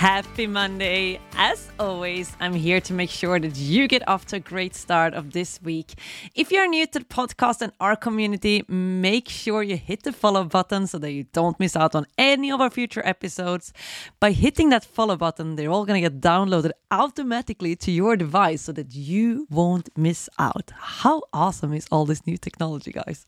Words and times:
Happy 0.00 0.46
Monday. 0.46 1.20
As 1.36 1.70
always, 1.78 2.34
I'm 2.40 2.54
here 2.54 2.80
to 2.80 2.94
make 2.94 3.10
sure 3.10 3.38
that 3.38 3.54
you 3.56 3.86
get 3.86 4.02
off 4.08 4.24
to 4.28 4.36
a 4.36 4.40
great 4.40 4.74
start 4.74 5.12
of 5.12 5.32
this 5.32 5.60
week. 5.60 5.92
If 6.34 6.50
you're 6.50 6.66
new 6.66 6.86
to 6.86 7.00
the 7.00 7.04
podcast 7.04 7.60
and 7.60 7.70
our 7.80 7.96
community, 7.96 8.64
make 8.66 9.28
sure 9.28 9.62
you 9.62 9.76
hit 9.76 10.04
the 10.04 10.12
follow 10.14 10.44
button 10.44 10.86
so 10.86 10.96
that 11.00 11.12
you 11.12 11.24
don't 11.34 11.60
miss 11.60 11.76
out 11.76 11.94
on 11.94 12.06
any 12.16 12.50
of 12.50 12.62
our 12.62 12.70
future 12.70 13.02
episodes. 13.04 13.74
By 14.20 14.32
hitting 14.32 14.70
that 14.70 14.86
follow 14.86 15.18
button, 15.18 15.56
they're 15.56 15.70
all 15.70 15.84
going 15.84 16.02
to 16.02 16.08
get 16.08 16.22
downloaded 16.22 16.70
automatically 16.90 17.76
to 17.76 17.90
your 17.90 18.16
device 18.16 18.62
so 18.62 18.72
that 18.72 18.94
you 18.94 19.46
won't 19.50 19.90
miss 19.98 20.30
out. 20.38 20.70
How 20.78 21.24
awesome 21.34 21.74
is 21.74 21.86
all 21.90 22.06
this 22.06 22.26
new 22.26 22.38
technology, 22.38 22.92
guys? 22.92 23.26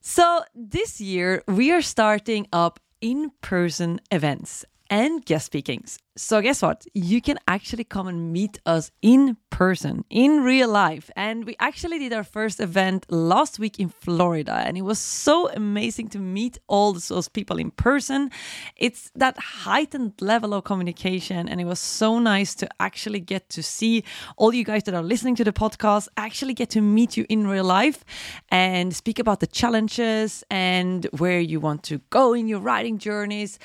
So, 0.00 0.44
this 0.54 1.00
year 1.00 1.42
we 1.48 1.72
are 1.72 1.82
starting 1.82 2.46
up 2.52 2.78
in 3.00 3.32
person 3.40 4.00
events 4.12 4.64
and 4.90 5.24
guest 5.24 5.46
speakings. 5.46 5.98
So, 6.18 6.40
guess 6.40 6.62
what? 6.62 6.86
You 6.94 7.20
can 7.20 7.38
actually 7.46 7.84
come 7.84 8.08
and 8.08 8.32
meet 8.32 8.58
us 8.64 8.90
in 9.02 9.36
person, 9.50 10.02
in 10.08 10.42
real 10.42 10.68
life. 10.68 11.10
And 11.14 11.44
we 11.44 11.56
actually 11.60 11.98
did 11.98 12.14
our 12.14 12.24
first 12.24 12.58
event 12.58 13.04
last 13.10 13.58
week 13.58 13.78
in 13.78 13.90
Florida, 13.90 14.54
and 14.54 14.78
it 14.78 14.82
was 14.82 14.98
so 14.98 15.50
amazing 15.50 16.08
to 16.10 16.18
meet 16.18 16.58
all 16.68 16.94
those 16.94 17.28
people 17.28 17.58
in 17.58 17.70
person. 17.70 18.30
It's 18.76 19.10
that 19.14 19.36
heightened 19.38 20.14
level 20.22 20.54
of 20.54 20.64
communication, 20.64 21.50
and 21.50 21.60
it 21.60 21.66
was 21.66 21.80
so 21.80 22.18
nice 22.18 22.54
to 22.56 22.68
actually 22.80 23.20
get 23.20 23.50
to 23.50 23.62
see 23.62 24.02
all 24.38 24.54
you 24.54 24.64
guys 24.64 24.84
that 24.84 24.94
are 24.94 25.02
listening 25.02 25.34
to 25.36 25.44
the 25.44 25.52
podcast 25.52 26.08
actually 26.16 26.54
get 26.54 26.70
to 26.70 26.80
meet 26.80 27.18
you 27.18 27.26
in 27.28 27.46
real 27.46 27.64
life 27.64 28.04
and 28.48 28.96
speak 28.96 29.18
about 29.18 29.40
the 29.40 29.46
challenges 29.46 30.44
and 30.50 31.06
where 31.18 31.40
you 31.40 31.60
want 31.60 31.82
to 31.82 31.98
go 32.08 32.32
in 32.32 32.48
your 32.48 32.60
writing 32.60 32.96
journeys 32.96 33.58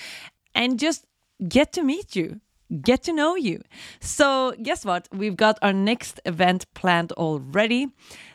and 0.53 0.79
just 0.79 1.05
get 1.47 1.73
to 1.73 1.83
meet 1.83 2.15
you 2.15 2.41
get 2.81 3.03
to 3.03 3.13
know 3.13 3.35
you. 3.35 3.61
So, 3.99 4.53
guess 4.61 4.85
what? 4.85 5.07
We've 5.11 5.35
got 5.35 5.59
our 5.61 5.73
next 5.73 6.19
event 6.25 6.65
planned 6.73 7.11
already. 7.13 7.87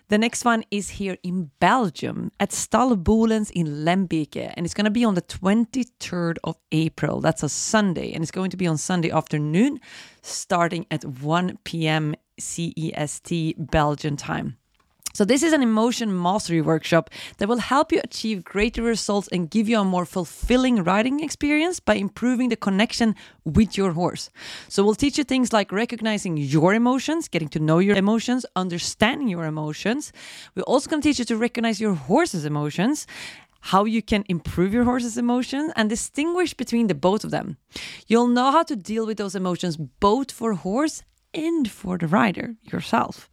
The 0.08 0.18
next 0.18 0.44
one 0.44 0.62
is 0.70 0.90
here 0.90 1.16
in 1.24 1.50
Belgium 1.58 2.30
at 2.38 2.50
Stalbolens 2.50 3.50
in 3.50 3.84
Lembeke, 3.84 4.52
and 4.56 4.64
it's 4.64 4.74
going 4.74 4.84
to 4.84 4.90
be 4.90 5.04
on 5.04 5.14
the 5.14 5.22
23rd 5.22 6.36
of 6.44 6.56
April. 6.70 7.20
That's 7.20 7.42
a 7.42 7.48
Sunday, 7.48 8.12
and 8.12 8.22
it's 8.22 8.30
going 8.30 8.50
to 8.50 8.56
be 8.56 8.68
on 8.68 8.78
Sunday 8.78 9.10
afternoon, 9.10 9.80
starting 10.22 10.86
at 10.90 11.04
1 11.04 11.58
p.m. 11.64 12.14
CEST 12.40 13.54
Belgian 13.58 14.16
time. 14.16 14.58
So, 15.16 15.24
this 15.24 15.42
is 15.42 15.54
an 15.54 15.62
emotion 15.62 16.12
mastery 16.20 16.60
workshop 16.60 17.08
that 17.38 17.48
will 17.48 17.56
help 17.56 17.90
you 17.90 18.02
achieve 18.04 18.44
greater 18.44 18.82
results 18.82 19.28
and 19.32 19.48
give 19.48 19.66
you 19.66 19.80
a 19.80 19.82
more 19.82 20.04
fulfilling 20.04 20.84
riding 20.84 21.20
experience 21.20 21.80
by 21.80 21.94
improving 21.94 22.50
the 22.50 22.56
connection 22.56 23.14
with 23.42 23.78
your 23.78 23.92
horse. 23.92 24.28
So, 24.68 24.84
we'll 24.84 24.94
teach 24.94 25.16
you 25.16 25.24
things 25.24 25.54
like 25.54 25.72
recognizing 25.72 26.36
your 26.36 26.74
emotions, 26.74 27.28
getting 27.28 27.48
to 27.48 27.58
know 27.58 27.78
your 27.78 27.96
emotions, 27.96 28.44
understanding 28.56 29.28
your 29.28 29.46
emotions. 29.46 30.12
We're 30.54 30.64
also 30.64 30.90
going 30.90 31.00
to 31.00 31.08
teach 31.08 31.18
you 31.18 31.24
to 31.24 31.38
recognize 31.38 31.80
your 31.80 31.94
horse's 31.94 32.44
emotions 32.44 33.06
how 33.72 33.86
you 33.86 34.02
can 34.02 34.22
improve 34.28 34.74
your 34.74 34.84
horse's 34.84 35.16
emotions 35.16 35.72
and 35.76 35.88
distinguish 35.88 36.52
between 36.52 36.88
the 36.88 36.94
both 36.94 37.24
of 37.24 37.30
them. 37.30 37.56
You'll 38.06 38.28
know 38.28 38.50
how 38.50 38.64
to 38.64 38.76
deal 38.76 39.06
with 39.06 39.16
those 39.16 39.34
emotions 39.34 39.78
both 39.78 40.30
for 40.30 40.52
horse 40.52 41.02
and 41.36 41.70
for 41.70 41.98
the 41.98 42.08
rider 42.08 42.56
yourself. 42.62 43.30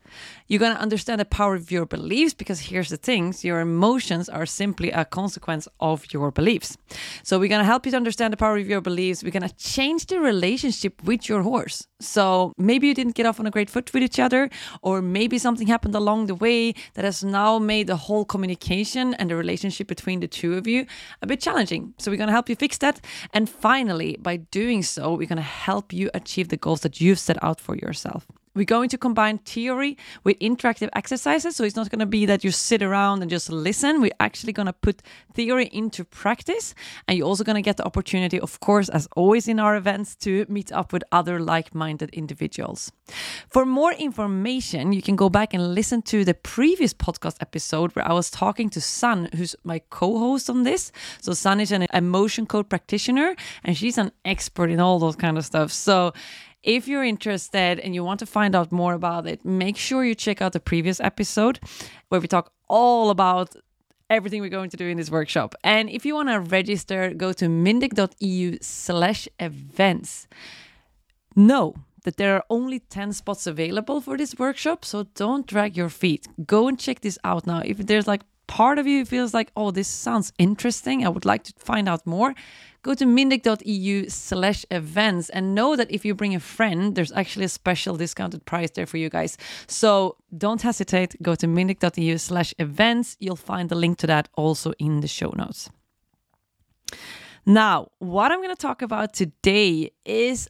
You're 0.47 0.59
going 0.59 0.75
to 0.75 0.81
understand 0.81 1.19
the 1.19 1.25
power 1.25 1.55
of 1.55 1.71
your 1.71 1.85
beliefs 1.85 2.33
because 2.33 2.59
here's 2.59 2.89
the 2.89 2.97
things 2.97 3.43
your 3.43 3.61
emotions 3.61 4.29
are 4.29 4.45
simply 4.45 4.91
a 4.91 5.05
consequence 5.05 5.67
of 5.79 6.13
your 6.13 6.29
beliefs. 6.29 6.77
So, 7.23 7.39
we're 7.39 7.49
going 7.49 7.61
to 7.61 7.65
help 7.65 7.85
you 7.85 7.91
to 7.91 7.97
understand 7.97 8.33
the 8.33 8.37
power 8.37 8.57
of 8.57 8.67
your 8.67 8.81
beliefs. 8.81 9.23
We're 9.23 9.31
going 9.31 9.49
to 9.49 9.55
change 9.55 10.05
the 10.05 10.19
relationship 10.19 11.03
with 11.03 11.27
your 11.27 11.41
horse. 11.41 11.87
So, 12.03 12.53
maybe 12.57 12.87
you 12.87 12.93
didn't 12.93 13.15
get 13.15 13.25
off 13.25 13.39
on 13.39 13.47
a 13.47 13.51
great 13.51 13.69
foot 13.69 13.93
with 13.93 14.03
each 14.03 14.19
other, 14.19 14.49
or 14.81 15.01
maybe 15.01 15.37
something 15.37 15.67
happened 15.67 15.95
along 15.95 16.27
the 16.27 16.35
way 16.35 16.73
that 16.93 17.05
has 17.05 17.23
now 17.23 17.59
made 17.59 17.87
the 17.87 17.95
whole 17.95 18.25
communication 18.25 19.13
and 19.15 19.29
the 19.29 19.35
relationship 19.35 19.87
between 19.87 20.19
the 20.19 20.27
two 20.27 20.55
of 20.55 20.67
you 20.67 20.85
a 21.21 21.27
bit 21.27 21.39
challenging. 21.39 21.93
So, 21.97 22.11
we're 22.11 22.17
going 22.17 22.27
to 22.27 22.33
help 22.33 22.49
you 22.49 22.55
fix 22.55 22.77
that. 22.79 22.99
And 23.33 23.49
finally, 23.49 24.17
by 24.21 24.37
doing 24.37 24.83
so, 24.83 25.13
we're 25.13 25.27
going 25.27 25.37
to 25.37 25.41
help 25.41 25.93
you 25.93 26.09
achieve 26.13 26.49
the 26.49 26.57
goals 26.57 26.81
that 26.81 27.01
you've 27.01 27.19
set 27.19 27.41
out 27.43 27.59
for 27.59 27.75
yourself. 27.75 28.27
We're 28.55 28.65
going 28.65 28.89
to 28.89 28.97
combine 28.97 29.39
theory 29.39 29.97
with 30.23 30.37
interactive 30.39 30.89
exercises. 30.93 31.55
So 31.55 31.63
it's 31.63 31.75
not 31.75 31.89
going 31.89 31.99
to 31.99 32.05
be 32.05 32.25
that 32.27 32.43
you 32.43 32.51
sit 32.51 32.81
around 32.81 33.21
and 33.21 33.31
just 33.31 33.49
listen. 33.49 34.01
We're 34.01 34.11
actually 34.19 34.53
going 34.53 34.67
to 34.67 34.73
put 34.73 35.01
theory 35.33 35.69
into 35.73 36.05
practice. 36.05 36.75
And 37.07 37.17
you're 37.17 37.27
also 37.27 37.43
going 37.43 37.55
to 37.55 37.61
get 37.61 37.77
the 37.77 37.85
opportunity, 37.85 38.39
of 38.39 38.59
course, 38.59 38.89
as 38.89 39.07
always 39.15 39.47
in 39.47 39.59
our 39.59 39.75
events, 39.75 40.15
to 40.17 40.45
meet 40.47 40.71
up 40.71 40.93
with 40.93 41.03
other 41.11 41.39
like 41.39 41.73
minded 41.73 42.11
individuals. 42.11 42.91
For 43.49 43.65
more 43.65 43.93
information, 43.93 44.93
you 44.93 45.01
can 45.01 45.15
go 45.15 45.29
back 45.29 45.53
and 45.53 45.73
listen 45.73 46.01
to 46.03 46.23
the 46.23 46.33
previous 46.33 46.93
podcast 46.93 47.37
episode 47.41 47.95
where 47.95 48.07
I 48.07 48.13
was 48.13 48.29
talking 48.29 48.69
to 48.69 48.81
Sun, 48.81 49.29
who's 49.35 49.55
my 49.63 49.79
co 49.89 50.19
host 50.19 50.49
on 50.49 50.63
this. 50.63 50.91
So, 51.21 51.33
Sun 51.33 51.59
is 51.59 51.71
an 51.71 51.87
emotion 51.93 52.45
code 52.45 52.69
practitioner 52.69 53.35
and 53.63 53.75
she's 53.75 53.97
an 53.97 54.11
expert 54.25 54.69
in 54.69 54.79
all 54.79 54.99
those 54.99 55.15
kind 55.15 55.37
of 55.37 55.45
stuff. 55.45 55.71
So, 55.71 56.13
if 56.63 56.87
you're 56.87 57.03
interested 57.03 57.79
and 57.79 57.93
you 57.93 58.03
want 58.03 58.19
to 58.21 58.25
find 58.25 58.55
out 58.55 58.71
more 58.71 58.93
about 58.93 59.27
it, 59.27 59.43
make 59.45 59.77
sure 59.77 60.03
you 60.03 60.15
check 60.15 60.41
out 60.41 60.53
the 60.53 60.59
previous 60.59 60.99
episode 60.99 61.59
where 62.09 62.21
we 62.21 62.27
talk 62.27 62.51
all 62.67 63.09
about 63.09 63.55
everything 64.09 64.41
we're 64.41 64.49
going 64.49 64.69
to 64.69 64.77
do 64.77 64.87
in 64.87 64.97
this 64.97 65.11
workshop. 65.11 65.55
And 65.63 65.89
if 65.89 66.05
you 66.05 66.15
want 66.15 66.29
to 66.29 66.39
register, 66.39 67.13
go 67.13 67.33
to 67.33 67.45
mindeq.eu 67.45 68.57
slash 68.61 69.27
events. 69.39 70.27
Know 71.35 71.75
that 72.03 72.17
there 72.17 72.35
are 72.35 72.43
only 72.49 72.79
10 72.79 73.13
spots 73.13 73.47
available 73.47 74.01
for 74.01 74.17
this 74.17 74.35
workshop, 74.37 74.85
so 74.85 75.03
don't 75.15 75.47
drag 75.47 75.75
your 75.75 75.89
feet. 75.89 76.27
Go 76.45 76.67
and 76.67 76.79
check 76.79 77.01
this 77.01 77.17
out 77.23 77.47
now. 77.47 77.61
If 77.65 77.77
there's 77.77 78.07
like 78.07 78.21
part 78.53 78.77
of 78.77 78.85
you 78.85 79.03
feels 79.03 79.33
like, 79.33 79.51
oh, 79.55 79.71
this 79.71 79.87
sounds 79.87 80.31
interesting, 80.37 81.03
I 81.03 81.09
would 81.09 81.25
like 81.25 81.43
to 81.45 81.53
find 81.57 81.89
out 81.89 82.05
more, 82.05 82.35
go 82.83 82.93
to 82.93 83.03
mindeq.eu 83.03 84.09
slash 84.09 84.63
events 84.69 85.31
and 85.31 85.55
know 85.55 85.75
that 85.75 85.89
if 85.89 86.05
you 86.05 86.13
bring 86.13 86.35
a 86.35 86.39
friend, 86.39 86.93
there's 86.93 87.11
actually 87.13 87.45
a 87.45 87.49
special 87.49 87.97
discounted 87.97 88.45
price 88.45 88.69
there 88.75 88.85
for 88.85 88.97
you 88.97 89.09
guys. 89.09 89.39
So 89.65 90.17
don't 90.37 90.61
hesitate, 90.61 91.15
go 91.23 91.33
to 91.33 91.47
mindeq.eu 91.47 92.19
slash 92.19 92.53
events. 92.59 93.17
You'll 93.19 93.45
find 93.53 93.69
the 93.69 93.75
link 93.83 93.97
to 93.97 94.07
that 94.07 94.29
also 94.35 94.73
in 94.77 95.01
the 95.01 95.07
show 95.07 95.33
notes. 95.35 95.71
Now, 97.47 97.87
what 97.97 98.31
I'm 98.31 98.41
going 98.43 98.55
to 98.55 98.67
talk 98.67 98.83
about 98.83 99.15
today 99.15 99.93
is 100.05 100.47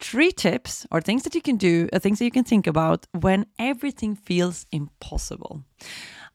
three 0.00 0.32
tips 0.32 0.86
or 0.90 1.02
things 1.02 1.22
that 1.24 1.34
you 1.34 1.42
can 1.42 1.56
do, 1.56 1.88
uh, 1.92 1.98
things 1.98 2.18
that 2.20 2.24
you 2.24 2.30
can 2.30 2.44
think 2.44 2.66
about 2.66 3.06
when 3.12 3.44
everything 3.58 4.16
feels 4.16 4.66
impossible. 4.72 5.62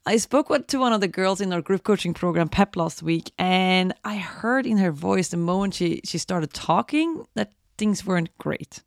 I 0.10 0.18
spoke 0.18 0.50
with, 0.50 0.66
to 0.68 0.80
one 0.80 0.92
of 0.92 1.02
the 1.02 1.08
girls 1.08 1.40
in 1.40 1.54
our 1.54 1.62
group 1.62 1.84
coaching 1.84 2.16
program, 2.16 2.50
Pep, 2.50 2.76
last 2.76 3.04
week, 3.04 3.32
and 3.38 3.94
I 4.04 4.18
heard 4.18 4.66
in 4.66 4.80
her 4.80 4.92
voice 4.92 5.28
the 5.28 5.38
moment 5.38 5.76
she, 5.76 6.02
she 6.04 6.18
started 6.18 6.52
talking 6.52 7.28
that 7.36 7.52
things 7.78 8.04
weren't 8.04 8.36
great. 8.40 8.82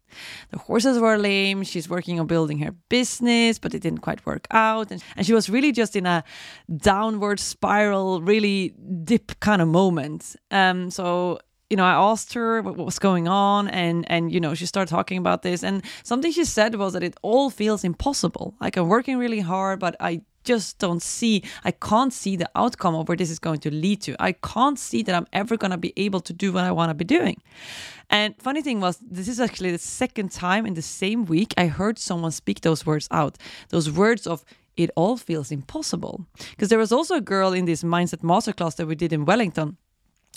The 0.51 0.59
horses 0.59 0.99
were 0.99 1.17
lame. 1.17 1.63
She's 1.63 1.89
working 1.89 2.19
on 2.19 2.27
building 2.27 2.59
her 2.59 2.73
business, 2.89 3.61
but 3.61 3.73
it 3.73 3.83
didn't 3.83 4.01
quite 4.01 4.27
work 4.27 4.49
out. 4.51 4.91
And, 4.91 5.01
and 5.17 5.25
she 5.25 5.33
was 5.33 5.49
really 5.49 5.71
just 5.71 5.95
in 5.95 6.07
a 6.07 6.25
downward 6.77 7.39
spiral, 7.39 8.21
really 8.21 8.75
dip 9.05 9.39
kind 9.39 9.63
of 9.63 9.69
moment. 9.69 10.35
Um, 10.51 10.91
so 10.91 11.39
you 11.71 11.77
know, 11.77 11.87
I 11.87 11.93
asked 11.93 12.35
her 12.35 12.61
what, 12.61 12.77
was 12.77 12.99
going 12.99 13.29
on, 13.29 13.69
and 13.69 14.05
and 14.11 14.31
you 14.31 14.41
know, 14.41 14.53
she 14.53 14.67
started 14.67 14.91
talking 14.91 15.17
about 15.17 15.41
this, 15.41 15.65
and 15.65 15.83
something 16.03 16.31
she 16.31 16.45
said 16.45 16.75
was 16.75 16.93
that 16.93 17.03
it 17.03 17.17
all 17.23 17.49
feels 17.49 17.83
impossible. 17.83 18.55
Like 18.61 18.77
I'm 18.77 18.89
working 18.89 19.17
really 19.17 19.41
hard, 19.41 19.81
but 19.81 19.97
I 19.99 20.21
just 20.45 20.79
don't 20.79 21.03
see, 21.03 21.43
I 21.65 21.71
can't 21.71 22.13
see 22.13 22.37
the 22.37 22.51
outcome 22.55 22.95
of 22.95 23.09
where 23.09 23.17
this 23.17 23.31
is 23.31 23.39
going 23.39 23.61
to 23.61 23.71
lead 23.71 24.03
to. 24.03 24.17
I 24.19 24.33
can't 24.33 24.79
see 24.79 25.03
that 25.03 25.15
I'm 25.15 25.27
ever 25.33 25.57
going 25.57 25.71
to 25.71 25.77
be 25.77 25.93
able 25.97 26.21
to 26.21 26.33
do 26.33 26.53
what 26.53 26.65
I 26.65 26.73
want 26.73 26.91
to 26.91 26.95
be 26.95 27.05
doing. 27.05 27.43
And 28.11 28.35
funny 28.39 28.63
thing 28.63 28.81
was, 28.81 28.99
this 28.99 29.29
is 29.29 29.41
actually 29.41 29.71
the 29.71 29.79
second 29.79 30.31
time 30.31 30.67
in 30.67 30.75
the 30.75 30.83
same 30.83 31.25
week 31.25 31.55
I 31.57 31.67
heard 31.67 31.99
someone 31.99 32.33
speak 32.33 32.61
those 32.61 32.85
words 32.85 33.09
out. 33.11 33.39
Those 33.71 33.91
words 33.91 34.27
of, 34.27 34.45
it 34.77 34.91
all 34.97 35.17
feels 35.17 35.51
impossible. 35.51 36.27
Because 36.51 36.69
there 36.69 36.79
was 36.79 36.93
also 36.93 37.17
a 37.17 37.21
girl 37.21 37.53
in 37.53 37.65
this 37.65 37.83
mindset 37.83 38.23
masterclass 38.23 38.77
that 38.77 38.87
we 38.87 38.95
did 38.95 39.13
in 39.13 39.25
Wellington 39.25 39.77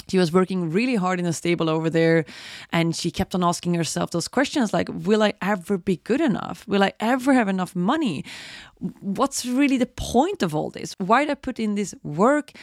she 0.07 0.17
was 0.17 0.31
working 0.31 0.69
really 0.71 0.95
hard 0.95 1.19
in 1.19 1.25
a 1.25 1.33
stable 1.33 1.69
over 1.69 1.89
there 1.89 2.25
and 2.71 2.95
she 2.95 3.11
kept 3.11 3.35
on 3.35 3.43
asking 3.43 3.73
herself 3.73 4.11
those 4.11 4.27
questions 4.27 4.73
like 4.73 4.89
will 4.91 5.23
i 5.23 5.33
ever 5.41 5.77
be 5.77 5.97
good 5.97 6.21
enough? 6.21 6.67
Will 6.67 6.83
i 6.83 6.93
ever 6.99 7.33
have 7.33 7.47
enough 7.47 7.75
money? 7.75 8.23
What's 8.99 9.45
really 9.45 9.77
the 9.77 9.85
point 9.85 10.43
of 10.43 10.53
all 10.55 10.69
this? 10.69 10.95
Why 10.97 11.25
did 11.25 11.31
i 11.31 11.35
put 11.35 11.59
in 11.59 11.75
this 11.75 11.93
work 12.03 12.53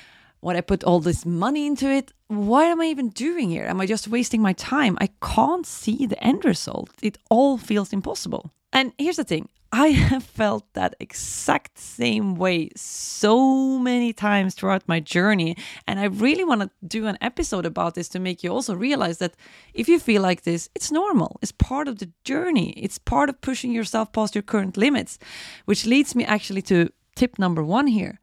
did 0.42 0.58
i 0.58 0.60
put 0.60 0.84
all 0.84 1.00
this 1.00 1.24
money 1.24 1.66
into 1.66 1.88
it 1.88 2.12
what 2.28 2.66
am 2.66 2.80
i 2.80 2.86
even 2.86 3.08
doing 3.08 3.50
here 3.50 3.66
am 3.66 3.80
i 3.80 3.86
just 3.86 4.08
wasting 4.08 4.42
my 4.42 4.52
time 4.54 4.96
i 5.00 5.08
can't 5.22 5.66
see 5.66 6.06
the 6.06 6.22
end 6.22 6.44
result 6.44 6.90
it 7.02 7.18
all 7.30 7.58
feels 7.58 7.92
impossible 7.92 8.52
and 8.72 8.92
here's 8.98 9.16
the 9.16 9.24
thing 9.24 9.48
I 9.72 9.88
have 10.10 10.22
felt 10.22 10.64
that 10.74 10.94
exact 11.00 11.78
same 11.78 12.36
way 12.36 12.70
so 12.76 13.78
many 13.78 14.12
times 14.12 14.54
throughout 14.54 14.86
my 14.86 15.00
journey. 15.00 15.56
And 15.86 15.98
I 15.98 16.04
really 16.04 16.44
want 16.44 16.60
to 16.60 16.70
do 16.86 17.06
an 17.06 17.16
episode 17.20 17.64
about 17.64 17.94
this 17.94 18.08
to 18.10 18.20
make 18.20 18.44
you 18.44 18.52
also 18.52 18.74
realize 18.74 19.18
that 19.18 19.34
if 19.72 19.88
you 19.88 19.98
feel 19.98 20.20
like 20.20 20.42
this, 20.42 20.68
it's 20.74 20.92
normal. 20.92 21.38
It's 21.40 21.52
part 21.52 21.88
of 21.88 21.98
the 21.98 22.10
journey, 22.24 22.70
it's 22.72 22.98
part 22.98 23.30
of 23.30 23.40
pushing 23.40 23.72
yourself 23.72 24.12
past 24.12 24.34
your 24.34 24.42
current 24.42 24.76
limits, 24.76 25.18
which 25.64 25.86
leads 25.86 26.14
me 26.14 26.24
actually 26.24 26.62
to 26.62 26.90
tip 27.16 27.38
number 27.38 27.62
one 27.64 27.86
here. 27.86 28.20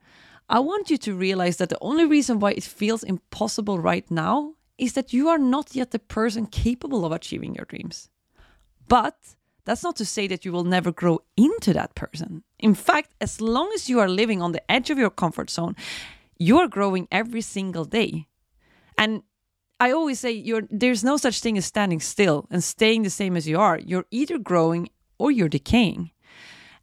I 0.50 0.58
want 0.58 0.90
you 0.90 0.98
to 0.98 1.14
realize 1.14 1.58
that 1.58 1.68
the 1.68 1.78
only 1.80 2.04
reason 2.04 2.40
why 2.40 2.50
it 2.50 2.64
feels 2.64 3.04
impossible 3.04 3.78
right 3.78 4.10
now 4.10 4.54
is 4.78 4.94
that 4.94 5.12
you 5.12 5.28
are 5.28 5.38
not 5.38 5.76
yet 5.76 5.92
the 5.92 6.00
person 6.00 6.46
capable 6.46 7.04
of 7.04 7.12
achieving 7.12 7.54
your 7.54 7.66
dreams. 7.66 8.08
But 8.88 9.14
that's 9.64 9.84
not 9.84 9.94
to 9.96 10.04
say 10.04 10.26
that 10.26 10.44
you 10.44 10.50
will 10.50 10.64
never 10.64 10.90
grow 10.90 11.20
into 11.36 11.72
that 11.74 11.94
person. 11.94 12.42
In 12.58 12.74
fact, 12.74 13.14
as 13.20 13.40
long 13.40 13.70
as 13.76 13.88
you 13.88 14.00
are 14.00 14.08
living 14.08 14.42
on 14.42 14.50
the 14.50 14.68
edge 14.68 14.90
of 14.90 14.98
your 14.98 15.10
comfort 15.10 15.50
zone, 15.50 15.76
you 16.36 16.58
are 16.58 16.66
growing 16.66 17.06
every 17.12 17.42
single 17.42 17.84
day. 17.84 18.26
And 18.98 19.22
I 19.78 19.92
always 19.92 20.18
say 20.18 20.52
there's 20.68 21.04
no 21.04 21.16
such 21.16 21.40
thing 21.40 21.58
as 21.58 21.66
standing 21.66 22.00
still 22.00 22.48
and 22.50 22.64
staying 22.64 23.04
the 23.04 23.10
same 23.10 23.36
as 23.36 23.46
you 23.46 23.60
are. 23.60 23.78
You're 23.78 24.06
either 24.10 24.38
growing 24.38 24.90
or 25.16 25.30
you're 25.30 25.48
decaying. 25.48 26.10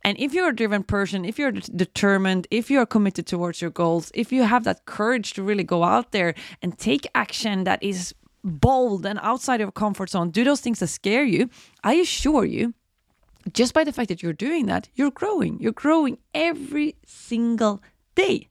And 0.07 0.17
if 0.21 0.33
you're 0.33 0.47
a 0.47 0.55
driven 0.55 0.83
person, 0.83 1.25
if 1.25 1.37
you're 1.37 1.51
determined, 1.51 2.47
if 2.49 2.71
you're 2.71 2.85
committed 2.85 3.27
towards 3.27 3.61
your 3.61 3.71
goals, 3.71 4.09
if 4.13 4.31
you 4.31 4.43
have 4.43 4.63
that 4.63 4.85
courage 4.85 5.33
to 5.33 5.43
really 5.43 5.65
go 5.65 5.83
out 5.83 6.13
there 6.13 6.33
and 6.61 6.79
take 6.79 7.05
action 7.13 7.65
that 7.65 7.83
is 7.83 8.15
bold 8.41 9.05
and 9.05 9.19
outside 9.21 9.55
of 9.55 9.65
your 9.65 9.73
comfort 9.73 10.11
zone, 10.11 10.29
do 10.29 10.45
those 10.45 10.61
things 10.61 10.79
that 10.79 10.87
scare 10.87 11.25
you, 11.25 11.49
I 11.83 11.95
assure 11.95 12.45
you, 12.45 12.73
just 13.51 13.73
by 13.73 13.83
the 13.83 13.91
fact 13.91 14.07
that 14.07 14.23
you're 14.23 14.31
doing 14.31 14.67
that, 14.67 14.87
you're 14.95 15.11
growing. 15.11 15.59
You're 15.59 15.73
growing 15.73 16.19
every 16.33 16.95
single 17.05 17.83
day. 18.15 18.47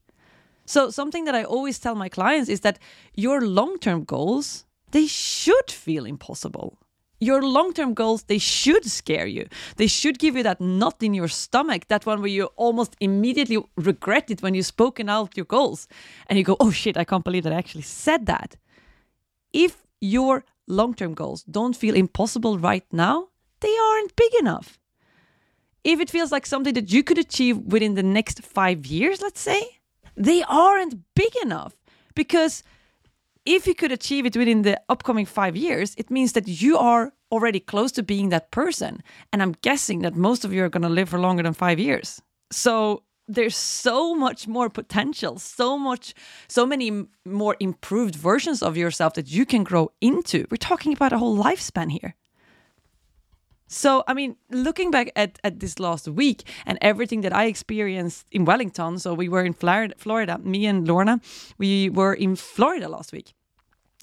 So 0.66 0.90
something 0.90 1.24
that 1.24 1.34
I 1.34 1.42
always 1.42 1.78
tell 1.78 1.94
my 1.94 2.10
clients 2.10 2.50
is 2.50 2.60
that 2.60 2.78
your 3.14 3.40
long-term 3.40 4.04
goals, 4.04 4.66
they 4.90 5.06
should 5.06 5.70
feel 5.70 6.04
impossible. 6.04 6.76
Your 7.18 7.42
long-term 7.42 7.94
goals, 7.94 8.24
they 8.24 8.38
should 8.38 8.84
scare 8.84 9.26
you. 9.26 9.48
They 9.76 9.86
should 9.86 10.18
give 10.18 10.36
you 10.36 10.42
that 10.42 10.60
knot 10.60 11.02
in 11.02 11.14
your 11.14 11.28
stomach, 11.28 11.88
that 11.88 12.04
one 12.04 12.20
where 12.20 12.28
you 12.28 12.46
almost 12.56 12.94
immediately 13.00 13.58
regret 13.76 14.30
it 14.30 14.42
when 14.42 14.54
you've 14.54 14.66
spoken 14.66 15.08
out 15.08 15.36
your 15.36 15.46
goals. 15.46 15.88
And 16.26 16.38
you 16.38 16.44
go, 16.44 16.56
oh 16.60 16.70
shit, 16.70 16.96
I 16.96 17.04
can't 17.04 17.24
believe 17.24 17.44
that 17.44 17.52
I 17.52 17.56
actually 17.56 17.82
said 17.82 18.26
that. 18.26 18.56
If 19.52 19.86
your 20.00 20.44
long 20.66 20.94
term 20.94 21.14
goals 21.14 21.42
don't 21.44 21.76
feel 21.76 21.94
impossible 21.94 22.58
right 22.58 22.84
now, 22.92 23.28
they 23.60 23.74
aren't 23.90 24.14
big 24.16 24.32
enough. 24.38 24.78
If 25.84 26.00
it 26.00 26.10
feels 26.10 26.32
like 26.32 26.46
something 26.46 26.74
that 26.74 26.92
you 26.92 27.02
could 27.02 27.18
achieve 27.18 27.58
within 27.58 27.94
the 27.94 28.02
next 28.02 28.42
five 28.42 28.84
years, 28.84 29.22
let's 29.22 29.40
say, 29.40 29.78
they 30.16 30.42
aren't 30.42 30.96
big 31.14 31.32
enough. 31.42 31.74
Because 32.14 32.62
if 33.46 33.66
you 33.66 33.74
could 33.74 33.92
achieve 33.92 34.26
it 34.26 34.36
within 34.36 34.62
the 34.62 34.80
upcoming 34.88 35.24
five 35.24 35.56
years, 35.56 35.94
it 35.96 36.10
means 36.10 36.32
that 36.32 36.48
you 36.48 36.76
are 36.76 37.12
already 37.32 37.60
close 37.60 37.92
to 37.92 38.02
being 38.02 38.28
that 38.30 38.50
person. 38.50 39.02
And 39.32 39.42
I'm 39.42 39.54
guessing 39.62 40.02
that 40.02 40.14
most 40.16 40.44
of 40.44 40.52
you 40.52 40.64
are 40.64 40.68
going 40.68 40.82
to 40.82 40.88
live 40.88 41.08
for 41.08 41.18
longer 41.18 41.42
than 41.42 41.54
five 41.54 41.78
years. 41.78 42.20
So 42.50 43.02
there's 43.28 43.56
so 43.56 44.14
much 44.14 44.46
more 44.46 44.68
potential, 44.68 45.38
so 45.38 45.78
much, 45.78 46.14
so 46.48 46.66
many 46.66 47.06
more 47.24 47.56
improved 47.58 48.14
versions 48.14 48.62
of 48.62 48.76
yourself 48.76 49.14
that 49.14 49.28
you 49.30 49.46
can 49.46 49.64
grow 49.64 49.90
into. 50.00 50.46
We're 50.50 50.56
talking 50.58 50.92
about 50.92 51.12
a 51.12 51.18
whole 51.18 51.36
lifespan 51.36 51.90
here. 51.90 52.14
So, 53.68 54.04
I 54.06 54.14
mean, 54.14 54.36
looking 54.50 54.92
back 54.92 55.10
at, 55.16 55.40
at 55.42 55.58
this 55.58 55.80
last 55.80 56.06
week 56.06 56.44
and 56.66 56.78
everything 56.80 57.22
that 57.22 57.34
I 57.34 57.46
experienced 57.46 58.26
in 58.30 58.44
Wellington, 58.44 59.00
so 59.00 59.12
we 59.12 59.28
were 59.28 59.44
in 59.44 59.54
Florida, 59.54 59.94
Florida, 59.98 60.38
me 60.38 60.66
and 60.66 60.86
Lorna, 60.86 61.20
we 61.58 61.90
were 61.90 62.14
in 62.14 62.36
Florida 62.36 62.88
last 62.88 63.12
week. 63.12 63.34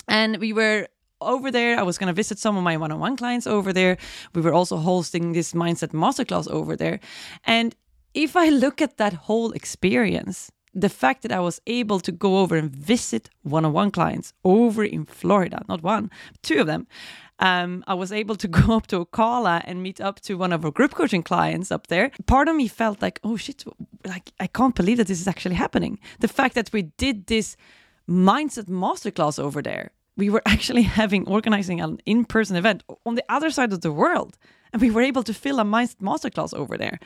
And 0.07 0.38
we 0.38 0.53
were 0.53 0.88
over 1.21 1.51
there. 1.51 1.79
I 1.79 1.83
was 1.83 1.97
going 1.97 2.07
to 2.07 2.13
visit 2.13 2.39
some 2.39 2.57
of 2.57 2.63
my 2.63 2.77
one 2.77 2.91
on 2.91 3.00
one 3.00 3.15
clients 3.15 3.47
over 3.47 3.73
there. 3.73 3.97
We 4.33 4.41
were 4.41 4.53
also 4.53 4.77
hosting 4.77 5.33
this 5.33 5.53
mindset 5.53 5.89
masterclass 5.89 6.50
over 6.50 6.75
there. 6.75 7.00
And 7.45 7.75
if 8.13 8.35
I 8.35 8.50
look 8.50 8.81
at 8.81 8.97
that 8.97 9.13
whole 9.13 9.51
experience, 9.51 10.51
the 10.73 10.89
fact 10.89 11.21
that 11.21 11.31
I 11.31 11.39
was 11.39 11.61
able 11.67 12.00
to 12.00 12.11
go 12.11 12.39
over 12.39 12.55
and 12.55 12.69
visit 12.69 13.29
one 13.44 13.65
on 13.65 13.73
one 13.73 13.91
clients 13.91 14.33
over 14.44 14.83
in 14.83 15.05
Florida, 15.05 15.63
not 15.69 15.83
one, 15.83 16.09
two 16.41 16.61
of 16.61 16.67
them. 16.67 16.88
Um, 17.39 17.83
I 17.88 17.94
was 17.94 18.11
able 18.11 18.35
to 18.38 18.47
go 18.59 18.75
up 18.75 18.88
to 18.88 19.05
Ocala 19.05 19.61
and 19.65 19.83
meet 19.83 20.01
up 20.01 20.19
to 20.21 20.35
one 20.35 20.53
of 20.53 20.65
our 20.65 20.71
group 20.71 20.94
coaching 20.94 21.23
clients 21.23 21.71
up 21.71 21.88
there. 21.88 22.11
Part 22.25 22.47
of 22.47 22.55
me 22.55 22.67
felt 22.67 23.01
like, 23.01 23.19
oh 23.23 23.38
shit, 23.38 23.63
like 24.05 24.31
I 24.39 24.47
can't 24.47 24.75
believe 24.75 24.97
that 24.97 25.07
this 25.07 25.21
is 25.21 25.27
actually 25.27 25.55
happening. 25.55 26.00
The 26.19 26.27
fact 26.27 26.55
that 26.55 26.71
we 26.73 26.83
did 26.97 27.27
this 27.27 27.55
mindset 28.09 28.65
masterclass 28.65 29.39
over 29.39 29.61
there, 29.61 29.91
we 30.17 30.29
were 30.29 30.41
actually 30.47 30.83
having 30.83 31.27
organizing 31.27 31.81
an 31.81 32.00
in 32.05 32.25
person 32.25 32.55
event 32.55 32.83
on 33.05 33.15
the 33.15 33.25
other 33.29 33.50
side 33.50 33.73
of 33.73 33.81
the 33.81 33.91
world 33.91 34.38
and 34.73 34.81
we 34.81 34.89
were 34.89 35.01
able 35.01 35.23
to 35.23 35.33
fill 35.33 35.59
a 35.59 35.63
mindset 35.63 35.97
masterclass 36.01 36.53
over 36.53 36.77
there. 36.77 37.00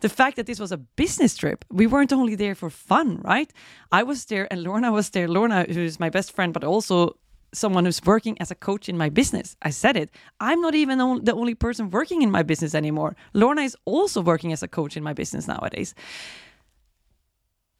The 0.00 0.08
fact 0.08 0.36
that 0.36 0.46
this 0.46 0.60
was 0.60 0.70
a 0.70 0.76
business 0.76 1.36
trip, 1.36 1.64
we 1.70 1.86
weren't 1.86 2.12
only 2.12 2.34
there 2.34 2.54
for 2.54 2.70
fun, 2.70 3.20
right? 3.22 3.50
I 3.90 4.02
was 4.02 4.26
there 4.26 4.46
and 4.50 4.62
Lorna 4.62 4.92
was 4.92 5.10
there. 5.10 5.26
Lorna, 5.26 5.64
who's 5.64 5.98
my 5.98 6.10
best 6.10 6.32
friend, 6.32 6.52
but 6.52 6.64
also 6.64 7.16
someone 7.54 7.84
who's 7.84 8.02
working 8.04 8.36
as 8.40 8.50
a 8.50 8.54
coach 8.54 8.88
in 8.88 8.98
my 8.98 9.08
business. 9.08 9.56
I 9.62 9.70
said 9.70 9.96
it. 9.96 10.10
I'm 10.40 10.60
not 10.60 10.74
even 10.74 10.98
the 11.24 11.34
only 11.34 11.54
person 11.54 11.90
working 11.90 12.22
in 12.22 12.30
my 12.30 12.42
business 12.42 12.74
anymore. 12.74 13.16
Lorna 13.32 13.62
is 13.62 13.76
also 13.84 14.20
working 14.20 14.52
as 14.52 14.62
a 14.62 14.68
coach 14.68 14.96
in 14.96 15.02
my 15.02 15.12
business 15.12 15.48
nowadays. 15.48 15.94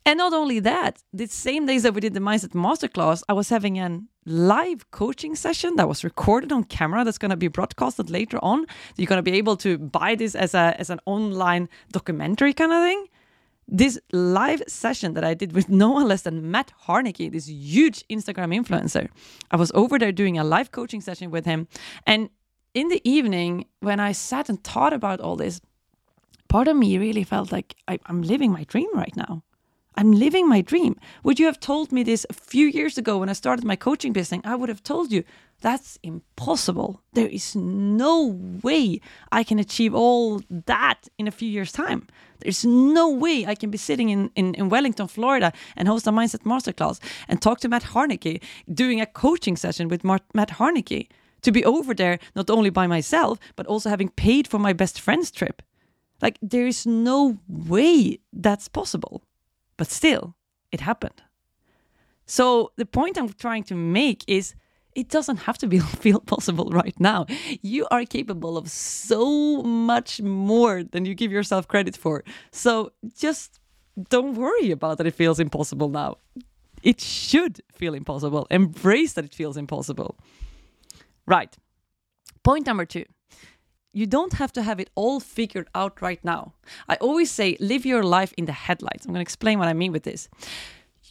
And 0.07 0.19
not 0.19 0.35
only 0.35 0.61
that, 0.61 1.03
the 1.15 1.27
same 1.27 1.65
days 1.65 1.83
that 1.83 1.95
we 1.95 2.01
did 2.03 2.13
the 2.13 2.21
Mindset 2.21 2.51
Masterclass, 2.51 3.23
I 3.27 3.33
was 3.33 3.49
having 3.49 3.79
a 3.79 4.01
live 4.27 4.91
coaching 4.91 5.35
session 5.35 5.77
that 5.77 5.89
was 5.89 6.05
recorded 6.05 6.53
on 6.53 6.65
camera 6.65 7.05
that's 7.05 7.17
going 7.17 7.31
to 7.31 7.39
be 7.39 7.49
broadcasted 7.49 8.11
later 8.11 8.39
on. 8.43 8.67
You're 8.97 9.07
going 9.07 9.25
to 9.25 9.31
be 9.31 9.39
able 9.39 9.57
to 9.59 9.79
buy 9.79 10.15
this 10.15 10.35
as 10.35 10.55
a 10.55 10.75
as 10.79 10.91
an 10.91 11.01
online 11.07 11.71
documentary 11.91 12.53
kind 12.53 12.73
of 12.73 12.83
thing. 12.83 13.09
This 13.67 13.99
live 14.13 14.63
session 14.69 15.15
that 15.15 15.25
I 15.25 15.33
did 15.33 15.53
with 15.55 15.71
no 15.71 15.91
one 15.91 16.07
less 16.07 16.23
than 16.23 16.51
Matt 16.51 16.73
Harnacke, 16.87 17.33
this 17.33 17.49
huge 17.49 18.05
Instagram 18.09 18.55
influencer. 18.55 19.09
I 19.51 19.57
was 19.57 19.73
over 19.75 19.99
there 19.99 20.13
doing 20.13 20.37
a 20.37 20.45
live 20.45 20.71
coaching 20.71 21.01
session 21.01 21.31
with 21.31 21.47
him. 21.47 21.67
And 22.07 22.29
in 22.75 22.89
the 22.89 23.01
evening, 23.09 23.65
when 23.81 24.01
I 24.01 24.13
sat 24.13 24.51
and 24.51 24.63
thought 24.63 24.93
about 24.93 25.21
all 25.21 25.37
this, 25.37 25.63
part 26.51 26.69
of 26.69 26.77
me 26.77 26.99
really 26.99 27.25
felt 27.25 27.53
like 27.53 27.75
I, 27.89 27.99
I'm 28.05 28.21
living 28.21 28.53
my 28.53 28.65
dream 28.65 28.91
right 28.95 29.17
now. 29.17 29.45
I'm 29.97 30.13
living 30.13 30.49
my 30.49 30.61
dream. 30.61 30.97
Would 31.23 31.39
you 31.39 31.47
have 31.47 31.61
told 31.61 31.93
me 31.93 32.03
this 32.03 32.27
a 32.29 32.33
few 32.33 32.67
years 32.67 32.99
ago 32.99 33.19
when 33.19 33.29
I 33.29 33.33
started 33.33 33.65
my 33.65 33.77
coaching 33.77 34.13
business? 34.13 34.41
I 34.45 34.57
would 34.57 34.69
have 34.69 34.83
told 34.83 35.13
you 35.13 35.23
that's 35.61 35.99
impossible. 36.03 37.01
There 37.13 37.29
is 37.29 37.55
no 37.55 38.39
way 38.63 39.01
I 39.31 39.45
can 39.45 39.59
achieve 39.59 39.95
all 39.95 40.43
that 40.51 41.09
in 41.17 41.29
a 41.29 41.31
few 41.31 41.49
years' 41.49 41.73
time. 41.73 42.09
There's 42.41 42.65
no 42.65 43.09
way 43.09 43.47
I 43.47 43.55
can 43.55 43.71
be 43.71 43.79
sitting 43.79 44.09
in, 44.11 44.31
in, 44.35 44.55
in 44.55 44.69
Wellington, 44.69 45.07
Florida, 45.07 45.53
and 45.77 45.87
host 45.87 46.07
a 46.07 46.13
mindset 46.13 46.43
masterclass 46.43 47.01
and 47.29 47.41
talk 47.41 47.61
to 47.61 47.69
Matt 47.69 47.85
Harnacke, 47.85 48.43
doing 48.73 49.01
a 49.01 49.07
coaching 49.07 49.57
session 49.57 49.89
with 49.89 50.05
Matt 50.05 50.25
Harnacke, 50.35 51.09
to 51.43 51.53
be 51.53 51.65
over 51.65 51.95
there 51.95 52.19
not 52.35 52.51
only 52.51 52.71
by 52.71 52.87
myself, 52.87 53.39
but 53.55 53.67
also 53.67 53.91
having 53.91 54.09
paid 54.09 54.49
for 54.49 54.59
my 54.59 54.73
best 54.73 55.01
friend's 55.01 55.31
trip. 55.31 55.63
Like, 56.21 56.39
there 56.43 56.67
is 56.67 56.87
no 56.87 57.39
way 57.49 58.19
that's 58.33 58.69
possible. 58.69 59.23
But 59.77 59.91
still, 59.91 60.37
it 60.73 60.81
happened. 60.81 61.23
So 62.27 62.73
the 62.77 62.87
point 62.87 63.19
I'm 63.19 63.29
trying 63.29 63.65
to 63.65 63.75
make 63.75 64.25
is 64.27 64.55
it 64.95 65.09
doesn't 65.09 65.39
have 65.39 65.59
to 65.59 65.67
be 65.67 65.79
feel 66.05 66.21
possible 66.21 66.71
right 66.71 66.99
now. 66.99 67.27
You 67.63 67.87
are 67.91 68.05
capable 68.05 68.57
of 68.57 68.71
so 68.71 69.63
much 69.63 70.21
more 70.23 70.83
than 70.83 71.05
you 71.05 71.15
give 71.15 71.33
yourself 71.33 71.69
credit 71.69 71.97
for. 71.97 72.25
So 72.51 72.93
just 73.17 73.61
don't 74.09 74.35
worry 74.35 74.71
about 74.71 74.99
that 74.99 75.07
it 75.07 75.15
feels 75.15 75.41
impossible 75.41 75.89
now. 75.89 76.19
It 76.83 77.01
should 77.01 77.63
feel 77.73 77.95
impossible. 77.95 78.47
Embrace 78.51 79.15
that 79.15 79.25
it 79.25 79.35
feels 79.35 79.57
impossible. 79.57 80.19
Right. 81.27 81.57
Point 82.43 82.67
number 82.67 82.85
2 82.85 83.05
you 83.95 84.07
don't 84.07 84.35
have 84.35 84.53
to 84.53 84.63
have 84.63 84.81
it 84.81 84.91
all 84.97 85.21
figured 85.21 85.69
out 85.75 86.03
right 86.03 86.23
now. 86.25 86.53
I 86.89 86.97
always 86.97 87.31
say 87.31 87.57
live 87.61 87.87
your 87.87 88.03
life 88.03 88.33
in 88.37 88.47
the 88.47 88.53
headlights. 88.53 89.07
I'm 89.07 89.13
going 89.13 89.25
to 89.25 89.29
explain 89.29 89.59
what 89.59 89.69
I 89.69 89.73
mean 89.73 89.93
with 89.93 90.03
this. 90.03 90.29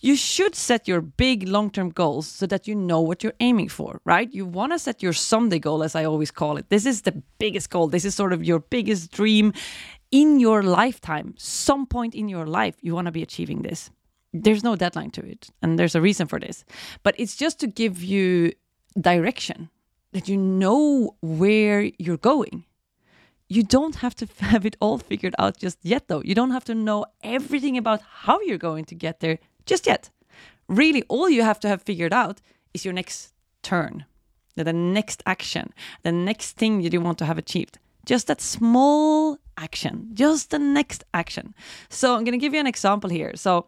You 0.01 0.17
should 0.17 0.53
set 0.53 0.85
your 0.85 0.99
big 0.99 1.47
long 1.47 1.71
term 1.71 1.89
goals 1.89 2.27
so 2.27 2.45
that 2.47 2.67
you 2.67 2.75
know 2.75 2.99
what 2.99 3.23
you're 3.23 3.39
aiming 3.39 3.69
for, 3.69 4.01
right? 4.03 4.31
You 4.33 4.45
want 4.45 4.73
to 4.73 4.79
set 4.79 5.01
your 5.01 5.13
someday 5.13 5.59
goal, 5.59 5.81
as 5.81 5.95
I 5.95 6.03
always 6.03 6.29
call 6.29 6.57
it. 6.57 6.69
This 6.69 6.85
is 6.85 7.03
the 7.03 7.23
biggest 7.37 7.69
goal. 7.69 7.87
This 7.87 8.03
is 8.03 8.13
sort 8.13 8.33
of 8.33 8.43
your 8.43 8.59
biggest 8.59 9.11
dream 9.13 9.53
in 10.11 10.41
your 10.41 10.61
lifetime. 10.61 11.35
Some 11.37 11.85
point 11.85 12.15
in 12.15 12.27
your 12.27 12.45
life, 12.45 12.75
you 12.81 12.93
want 12.93 13.05
to 13.05 13.13
be 13.13 13.23
achieving 13.23 13.61
this. 13.61 13.91
There's 14.33 14.63
no 14.63 14.75
deadline 14.75 15.11
to 15.11 15.25
it, 15.25 15.49
and 15.61 15.79
there's 15.79 15.95
a 15.95 16.01
reason 16.01 16.27
for 16.27 16.39
this. 16.39 16.65
But 17.03 17.15
it's 17.17 17.37
just 17.37 17.59
to 17.61 17.67
give 17.67 18.03
you 18.03 18.51
direction 18.99 19.69
that 20.11 20.27
you 20.27 20.35
know 20.35 21.15
where 21.21 21.89
you're 21.97 22.17
going 22.17 22.65
you 23.55 23.63
don't 23.63 23.95
have 23.95 24.15
to 24.15 24.27
have 24.39 24.65
it 24.65 24.75
all 24.79 24.97
figured 24.97 25.35
out 25.39 25.57
just 25.57 25.77
yet, 25.83 26.07
though. 26.07 26.21
You 26.23 26.35
don't 26.35 26.51
have 26.51 26.65
to 26.65 26.75
know 26.75 27.05
everything 27.23 27.77
about 27.77 28.01
how 28.23 28.39
you're 28.41 28.57
going 28.57 28.85
to 28.85 28.95
get 28.95 29.19
there 29.19 29.39
just 29.65 29.87
yet. 29.87 30.09
Really, 30.67 31.03
all 31.07 31.29
you 31.29 31.43
have 31.43 31.59
to 31.61 31.67
have 31.67 31.81
figured 31.81 32.13
out 32.13 32.41
is 32.73 32.85
your 32.85 32.93
next 32.93 33.33
turn, 33.61 34.05
the 34.55 34.73
next 34.73 35.21
action, 35.25 35.73
the 36.03 36.11
next 36.11 36.57
thing 36.57 36.81
that 36.81 36.93
you 36.93 37.01
want 37.01 37.17
to 37.19 37.25
have 37.25 37.37
achieved. 37.37 37.79
Just 38.05 38.27
that 38.27 38.41
small 38.41 39.37
action, 39.57 40.09
just 40.13 40.49
the 40.49 40.59
next 40.59 41.03
action. 41.13 41.53
So, 41.89 42.15
I'm 42.15 42.23
going 42.23 42.37
to 42.39 42.43
give 42.45 42.53
you 42.53 42.59
an 42.59 42.67
example 42.67 43.09
here. 43.09 43.31
So, 43.35 43.67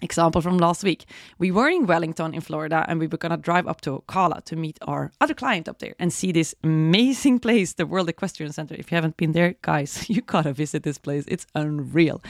example 0.00 0.40
from 0.40 0.58
last 0.58 0.84
week. 0.84 1.04
We 1.38 1.50
were 1.50 1.68
in 1.68 1.86
Wellington 1.86 2.34
in 2.34 2.40
Florida 2.40 2.84
and 2.88 3.00
we 3.00 3.06
were 3.06 3.18
going 3.18 3.30
to 3.30 3.36
drive 3.36 3.66
up 3.66 3.80
to 3.82 3.98
Ocala 3.98 4.44
to 4.44 4.56
meet 4.56 4.78
our 4.82 5.12
other 5.20 5.34
client 5.34 5.68
up 5.68 5.78
there 5.78 5.94
and 5.98 6.12
see 6.12 6.32
this 6.32 6.54
amazing 6.64 7.38
place, 7.38 7.74
the 7.74 7.86
World 7.86 8.08
Equestrian 8.08 8.52
Center. 8.52 8.74
If 8.74 8.90
you 8.90 8.96
haven't 8.96 9.16
been 9.16 9.32
there, 9.32 9.54
guys, 9.62 10.08
you 10.08 10.22
got 10.22 10.42
to 10.42 10.52
visit 10.52 10.82
this 10.82 10.98
place. 10.98 11.24
It's 11.28 11.46
unreal. 11.54 12.22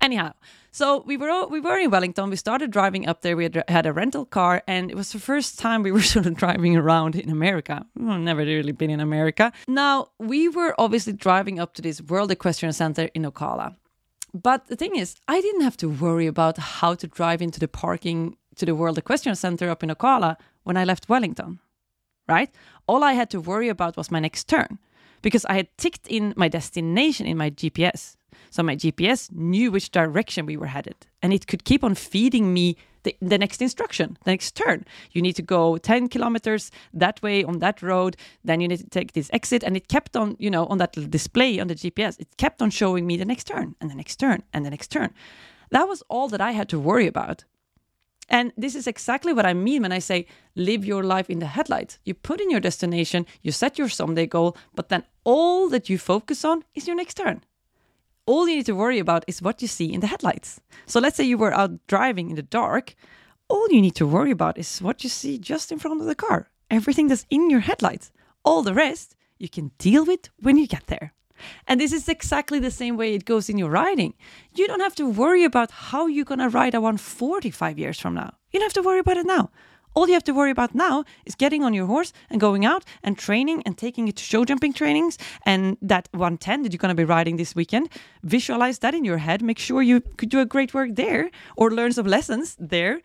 Anyhow, 0.00 0.32
so 0.74 1.04
we 1.06 1.16
were 1.16 1.46
we 1.46 1.60
were 1.60 1.78
in 1.78 1.90
Wellington. 1.90 2.30
We 2.30 2.36
started 2.36 2.72
driving 2.72 3.06
up 3.06 3.22
there. 3.22 3.36
We 3.36 3.44
had, 3.44 3.62
had 3.68 3.86
a 3.86 3.92
rental 3.92 4.24
car, 4.26 4.60
and 4.66 4.90
it 4.90 4.96
was 4.96 5.12
the 5.12 5.20
first 5.20 5.56
time 5.56 5.84
we 5.84 5.92
were 5.96 6.02
sort 6.02 6.26
of 6.26 6.34
driving 6.34 6.76
around 6.76 7.14
in 7.14 7.30
America. 7.30 7.86
We've 7.94 8.18
never 8.18 8.44
really 8.44 8.72
been 8.72 8.90
in 8.90 8.98
America. 8.98 9.52
Now 9.68 10.08
we 10.18 10.48
were 10.48 10.74
obviously 10.76 11.12
driving 11.12 11.60
up 11.60 11.74
to 11.74 11.82
this 11.82 12.02
World 12.02 12.32
Equestrian 12.32 12.72
Center 12.72 13.08
in 13.14 13.22
Ocala. 13.22 13.76
But 14.34 14.66
the 14.66 14.74
thing 14.74 14.96
is, 14.96 15.14
I 15.28 15.40
didn't 15.40 15.60
have 15.60 15.76
to 15.76 15.88
worry 15.88 16.26
about 16.26 16.58
how 16.58 16.94
to 16.94 17.06
drive 17.06 17.40
into 17.40 17.60
the 17.60 17.68
parking 17.68 18.36
to 18.56 18.66
the 18.66 18.74
World 18.74 18.98
Equestrian 18.98 19.36
Center 19.36 19.70
up 19.70 19.84
in 19.84 19.90
Ocala 19.90 20.36
when 20.64 20.76
I 20.76 20.84
left 20.84 21.08
Wellington, 21.08 21.60
right? 22.28 22.52
All 22.88 23.04
I 23.04 23.12
had 23.12 23.30
to 23.30 23.40
worry 23.40 23.68
about 23.68 23.96
was 23.96 24.10
my 24.10 24.18
next 24.18 24.48
turn 24.48 24.80
because 25.22 25.44
I 25.44 25.54
had 25.54 25.68
ticked 25.78 26.08
in 26.08 26.34
my 26.36 26.48
destination 26.48 27.26
in 27.26 27.36
my 27.36 27.50
GPS. 27.50 28.16
So 28.50 28.64
my 28.64 28.74
GPS 28.74 29.30
knew 29.32 29.70
which 29.70 29.92
direction 29.92 30.46
we 30.46 30.56
were 30.56 30.66
headed, 30.66 31.06
and 31.22 31.32
it 31.32 31.46
could 31.46 31.64
keep 31.64 31.84
on 31.84 31.94
feeding 31.94 32.52
me 32.52 32.76
the, 33.04 33.16
the 33.22 33.38
next 33.38 33.62
instruction, 33.62 34.18
the 34.24 34.32
next 34.32 34.56
turn. 34.56 34.84
You 35.12 35.22
need 35.22 35.36
to 35.36 35.42
go 35.42 35.78
10 35.78 36.08
kilometers 36.08 36.70
that 36.92 37.22
way 37.22 37.44
on 37.44 37.60
that 37.60 37.80
road, 37.82 38.16
then 38.44 38.60
you 38.60 38.68
need 38.68 38.80
to 38.80 38.90
take 38.90 39.12
this 39.12 39.30
exit. 39.32 39.62
And 39.62 39.76
it 39.76 39.88
kept 39.88 40.16
on, 40.16 40.36
you 40.38 40.50
know, 40.50 40.66
on 40.66 40.78
that 40.78 40.92
display 41.10 41.60
on 41.60 41.68
the 41.68 41.74
GPS, 41.74 42.18
it 42.18 42.36
kept 42.36 42.60
on 42.60 42.70
showing 42.70 43.06
me 43.06 43.16
the 43.16 43.24
next 43.24 43.46
turn 43.46 43.76
and 43.80 43.90
the 43.90 43.94
next 43.94 44.16
turn 44.16 44.42
and 44.52 44.66
the 44.66 44.70
next 44.70 44.88
turn. 44.88 45.14
That 45.70 45.88
was 45.88 46.02
all 46.08 46.28
that 46.28 46.40
I 46.40 46.52
had 46.52 46.68
to 46.70 46.78
worry 46.78 47.06
about. 47.06 47.44
And 48.30 48.52
this 48.56 48.74
is 48.74 48.86
exactly 48.86 49.34
what 49.34 49.44
I 49.44 49.52
mean 49.52 49.82
when 49.82 49.92
I 49.92 49.98
say 49.98 50.26
live 50.56 50.84
your 50.84 51.02
life 51.02 51.28
in 51.28 51.40
the 51.40 51.46
headlights. 51.46 51.98
You 52.04 52.14
put 52.14 52.40
in 52.40 52.50
your 52.50 52.60
destination, 52.60 53.26
you 53.42 53.52
set 53.52 53.78
your 53.78 53.88
someday 53.88 54.26
goal, 54.26 54.56
but 54.74 54.88
then 54.88 55.04
all 55.24 55.68
that 55.68 55.90
you 55.90 55.98
focus 55.98 56.44
on 56.44 56.64
is 56.74 56.86
your 56.86 56.96
next 56.96 57.14
turn 57.14 57.42
all 58.26 58.48
you 58.48 58.56
need 58.56 58.66
to 58.66 58.74
worry 58.74 58.98
about 58.98 59.24
is 59.26 59.42
what 59.42 59.60
you 59.60 59.68
see 59.68 59.92
in 59.92 60.00
the 60.00 60.06
headlights. 60.06 60.60
So 60.86 61.00
let's 61.00 61.16
say 61.16 61.24
you 61.24 61.38
were 61.38 61.54
out 61.54 61.86
driving 61.86 62.30
in 62.30 62.36
the 62.36 62.42
dark, 62.42 62.94
all 63.48 63.68
you 63.70 63.82
need 63.82 63.94
to 63.96 64.06
worry 64.06 64.30
about 64.30 64.58
is 64.58 64.80
what 64.80 65.04
you 65.04 65.10
see 65.10 65.38
just 65.38 65.70
in 65.70 65.78
front 65.78 66.00
of 66.00 66.06
the 66.06 66.14
car. 66.14 66.48
Everything 66.70 67.08
that's 67.08 67.26
in 67.30 67.50
your 67.50 67.60
headlights. 67.60 68.10
All 68.44 68.62
the 68.62 68.74
rest 68.74 69.16
you 69.38 69.48
can 69.48 69.72
deal 69.78 70.04
with 70.04 70.30
when 70.40 70.56
you 70.56 70.66
get 70.66 70.86
there. 70.86 71.12
And 71.66 71.80
this 71.80 71.92
is 71.92 72.08
exactly 72.08 72.58
the 72.58 72.70
same 72.70 72.96
way 72.96 73.14
it 73.14 73.24
goes 73.24 73.48
in 73.50 73.58
your 73.58 73.70
riding. 73.70 74.14
You 74.54 74.66
don't 74.66 74.80
have 74.80 74.94
to 74.96 75.08
worry 75.10 75.44
about 75.44 75.70
how 75.70 76.06
you're 76.06 76.24
going 76.24 76.38
to 76.38 76.48
ride 76.48 76.74
a 76.74 76.80
145 76.80 77.78
years 77.78 78.00
from 78.00 78.14
now. 78.14 78.34
You 78.50 78.60
don't 78.60 78.66
have 78.66 78.82
to 78.82 78.86
worry 78.86 79.00
about 79.00 79.16
it 79.16 79.26
now. 79.26 79.50
All 79.94 80.08
you 80.08 80.14
have 80.14 80.24
to 80.24 80.32
worry 80.34 80.50
about 80.50 80.74
now 80.74 81.04
is 81.24 81.36
getting 81.36 81.62
on 81.62 81.72
your 81.72 81.86
horse 81.86 82.12
and 82.28 82.40
going 82.40 82.64
out 82.64 82.84
and 83.02 83.16
training 83.16 83.62
and 83.64 83.78
taking 83.78 84.08
it 84.08 84.16
to 84.16 84.24
show 84.24 84.44
jumping 84.44 84.72
trainings 84.72 85.18
and 85.46 85.76
that 85.80 86.08
110 86.12 86.62
that 86.62 86.72
you're 86.72 86.78
going 86.78 86.96
to 86.96 87.00
be 87.00 87.04
riding 87.04 87.36
this 87.36 87.54
weekend. 87.54 87.88
Visualize 88.24 88.80
that 88.80 88.94
in 88.94 89.04
your 89.04 89.18
head. 89.18 89.40
Make 89.40 89.58
sure 89.58 89.82
you 89.82 90.00
could 90.16 90.30
do 90.30 90.40
a 90.40 90.46
great 90.46 90.74
work 90.74 90.90
there 90.94 91.30
or 91.56 91.70
learn 91.70 91.92
some 91.92 92.06
lessons 92.06 92.56
there. 92.58 93.00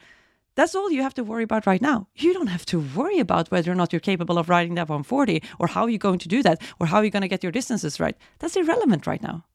That's 0.55 0.75
all 0.75 0.91
you 0.91 1.03
have 1.03 1.13
to 1.13 1.24
worry 1.24 1.43
about 1.43 1.67
right 1.67 1.81
now. 1.81 2.08
You 2.15 2.34
don't 2.34 2.48
have 2.48 2.65
to 2.65 2.79
worry 2.79 3.19
about 3.19 3.51
whether 3.51 3.72
or 3.72 3.75
not 3.75 3.93
you're 3.93 4.00
capable 4.00 4.38
of 4.38 4.50
riding 4.50 4.75
that 4.75 4.89
140 4.89 5.43
or 5.60 5.67
how 5.67 5.86
you're 5.86 6.00
going 6.00 6.19
to 6.19 6.27
do 6.27 6.41
that 6.43 6.62
or 6.79 6.88
how 6.88 7.01
you're 7.01 7.12
going 7.12 7.22
to 7.22 7.27
get 7.29 7.43
your 7.43 7.51
distances 7.51 8.00
right. 8.00 8.17
That's 8.39 8.55
irrelevant 8.55 9.05
right 9.05 9.22
now. 9.22 9.46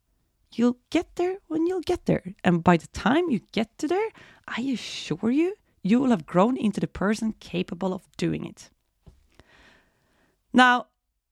You'll 0.53 0.79
get 0.91 1.17
there 1.17 1.39
when 1.49 1.67
you'll 1.67 1.81
get 1.81 2.07
there. 2.07 2.35
And 2.45 2.63
by 2.63 2.77
the 2.77 2.87
time 2.89 3.29
you 3.29 3.41
get 3.51 3.77
to 3.79 3.89
there, 3.89 4.09
I 4.47 4.61
assure 4.61 5.31
you, 5.31 5.57
you 5.85 6.01
will 6.01 6.11
have 6.11 6.27
grown 6.27 6.57
into 6.57 6.81
the 6.81 6.89
person 6.89 7.35
capable 7.39 7.93
of 7.93 8.03
doing 8.17 8.45
it. 8.47 8.71
Now, 10.53 10.87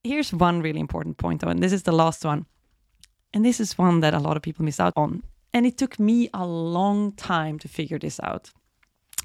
here's 0.04 0.32
one 0.32 0.60
really 0.60 0.78
important 0.78 1.16
point, 1.16 1.40
though, 1.40 1.48
and 1.48 1.62
this 1.62 1.72
is 1.72 1.82
the 1.82 1.92
last 1.92 2.24
one. 2.24 2.46
And 3.32 3.44
this 3.44 3.60
is 3.60 3.78
one 3.78 4.00
that 4.00 4.14
a 4.14 4.18
lot 4.18 4.36
of 4.36 4.42
people 4.42 4.64
miss 4.64 4.78
out 4.78 4.92
on. 4.94 5.22
And 5.54 5.64
it 5.64 5.78
took 5.78 5.98
me 5.98 6.28
a 6.34 6.46
long 6.46 7.12
time 7.12 7.58
to 7.60 7.68
figure 7.68 7.98
this 7.98 8.20
out. 8.22 8.50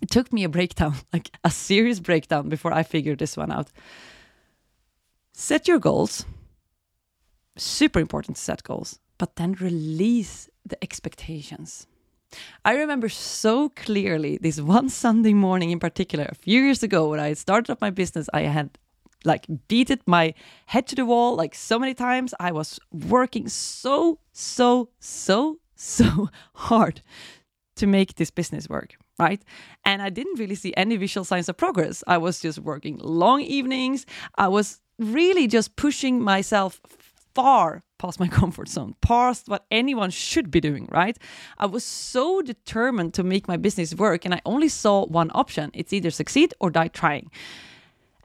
It 0.01 0.09
took 0.09 0.31
me 0.31 0.45
a 0.45 0.49
breakdown, 0.49 0.95
like 1.13 1.29
a 1.43 1.51
serious 1.51 1.99
breakdown, 1.99 2.47
before 2.47 2.73
I 2.73 2.83
figured 2.83 3.19
this 3.19 3.35
one 3.35 3.51
out. 3.51 3.69
Set 5.33 5.67
your 5.67 5.79
goals. 5.79 6.25
Super 7.57 7.99
important 7.99 8.37
to 8.37 8.41
set 8.41 8.63
goals, 8.63 8.99
but 9.17 9.35
then 9.35 9.53
release 9.53 10.47
the 10.65 10.81
expectations. 10.81 11.87
I 12.65 12.75
remember 12.75 13.09
so 13.09 13.69
clearly 13.69 14.37
this 14.41 14.59
one 14.59 14.89
Sunday 14.89 15.33
morning 15.33 15.71
in 15.71 15.79
particular, 15.79 16.25
a 16.25 16.35
few 16.35 16.61
years 16.61 16.83
ago, 16.83 17.09
when 17.09 17.19
I 17.19 17.33
started 17.33 17.71
up 17.71 17.81
my 17.81 17.89
business, 17.89 18.29
I 18.33 18.41
had 18.41 18.77
like 19.25 19.45
beaten 19.67 19.99
my 20.05 20.33
head 20.67 20.87
to 20.87 20.95
the 20.95 21.05
wall 21.05 21.35
like 21.35 21.55
so 21.55 21.79
many 21.79 21.93
times. 21.93 22.33
I 22.39 22.51
was 22.51 22.79
working 22.91 23.47
so, 23.47 24.19
so, 24.31 24.89
so, 24.99 25.59
so 25.75 26.29
hard 26.53 27.01
to 27.75 27.87
make 27.87 28.15
this 28.15 28.31
business 28.31 28.67
work, 28.67 28.97
right? 29.19 29.41
And 29.85 30.01
I 30.01 30.09
didn't 30.09 30.39
really 30.39 30.55
see 30.55 30.73
any 30.75 30.97
visual 30.97 31.23
signs 31.25 31.47
of 31.47 31.57
progress. 31.57 32.03
I 32.07 32.17
was 32.17 32.39
just 32.41 32.59
working 32.59 32.97
long 32.97 33.41
evenings. 33.41 34.05
I 34.35 34.47
was 34.47 34.81
really 34.99 35.47
just 35.47 35.75
pushing 35.75 36.21
myself 36.21 36.81
far 37.37 37.83
past 37.99 38.19
my 38.19 38.27
comfort 38.39 38.67
zone, 38.67 38.95
past 39.01 39.47
what 39.47 39.65
anyone 39.69 40.09
should 40.09 40.49
be 40.49 40.59
doing, 40.59 40.87
right? 40.91 41.17
I 41.59 41.67
was 41.67 41.83
so 41.83 42.41
determined 42.41 43.13
to 43.13 43.23
make 43.23 43.47
my 43.47 43.57
business 43.57 43.93
work, 43.93 44.25
and 44.25 44.33
I 44.33 44.41
only 44.43 44.69
saw 44.69 45.05
one 45.05 45.29
option 45.41 45.69
it's 45.73 45.93
either 45.93 46.11
succeed 46.11 46.53
or 46.59 46.71
die 46.71 46.89
trying. 47.01 47.29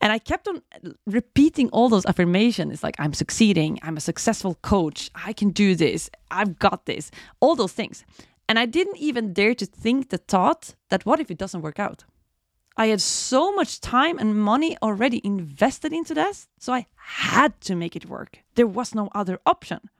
And 0.00 0.10
I 0.10 0.18
kept 0.18 0.48
on 0.48 0.62
repeating 1.06 1.68
all 1.70 1.88
those 1.88 2.06
affirmations. 2.06 2.72
It's 2.72 2.82
like, 2.82 2.96
I'm 2.98 3.12
succeeding, 3.12 3.78
I'm 3.82 3.96
a 3.96 4.00
successful 4.10 4.54
coach, 4.62 5.10
I 5.28 5.32
can 5.32 5.50
do 5.50 5.76
this, 5.76 6.10
I've 6.30 6.58
got 6.58 6.86
this, 6.86 7.10
all 7.40 7.54
those 7.54 7.72
things. 7.72 8.04
And 8.48 8.58
I 8.58 8.66
didn't 8.66 8.96
even 8.96 9.32
dare 9.32 9.54
to 9.54 9.66
think 9.66 10.08
the 10.08 10.18
thought 10.18 10.74
that 10.90 11.06
what 11.06 11.20
if 11.20 11.30
it 11.30 11.38
doesn't 11.38 11.62
work 11.62 11.78
out? 11.78 12.04
I 12.76 12.86
had 12.86 13.00
so 13.00 13.52
much 13.52 13.80
time 13.80 14.18
and 14.18 14.38
money 14.38 14.76
already 14.82 15.20
invested 15.24 15.92
into 15.92 16.14
this, 16.14 16.48
so 16.58 16.72
I 16.72 16.86
had 16.94 17.60
to 17.62 17.74
make 17.74 17.96
it 17.96 18.08
work. 18.08 18.38
There 18.54 18.66
was 18.66 18.94
no 18.94 19.10
other 19.14 19.38
option. 19.44 19.90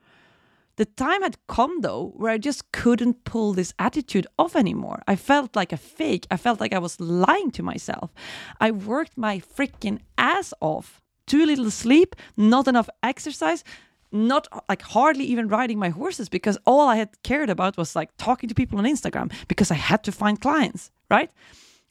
The 0.75 0.85
time 0.85 1.21
had 1.21 1.37
come 1.47 1.81
though 1.81 2.13
where 2.15 2.31
I 2.31 2.39
just 2.39 2.71
couldn't 2.71 3.25
pull 3.25 3.53
this 3.53 3.75
attitude 3.77 4.25
off 4.39 4.55
anymore. 4.55 5.03
I 5.07 5.15
felt 5.15 5.55
like 5.55 5.71
a 5.71 5.77
fake. 5.77 6.25
I 6.31 6.37
felt 6.37 6.59
like 6.59 6.73
I 6.73 6.79
was 6.79 6.99
lying 6.99 7.51
to 7.51 7.63
myself. 7.63 8.11
I 8.59 8.71
worked 8.71 9.15
my 9.15 9.39
freaking 9.39 9.99
ass 10.17 10.51
off. 10.61 10.99
Too 11.27 11.45
little 11.45 11.69
sleep, 11.69 12.15
not 12.35 12.67
enough 12.67 12.89
exercise, 13.03 13.63
not 14.11 14.47
like 14.67 14.81
hardly 14.81 15.25
even 15.25 15.47
riding 15.47 15.77
my 15.77 15.89
horses 15.89 16.27
because 16.27 16.57
all 16.65 16.87
I 16.87 16.95
had 16.95 17.21
cared 17.21 17.51
about 17.51 17.77
was 17.77 17.95
like 17.95 18.09
talking 18.17 18.49
to 18.49 18.55
people 18.55 18.79
on 18.79 18.85
Instagram 18.85 19.31
because 19.47 19.69
I 19.69 19.75
had 19.75 20.03
to 20.05 20.11
find 20.11 20.41
clients, 20.41 20.89
right? 21.09 21.29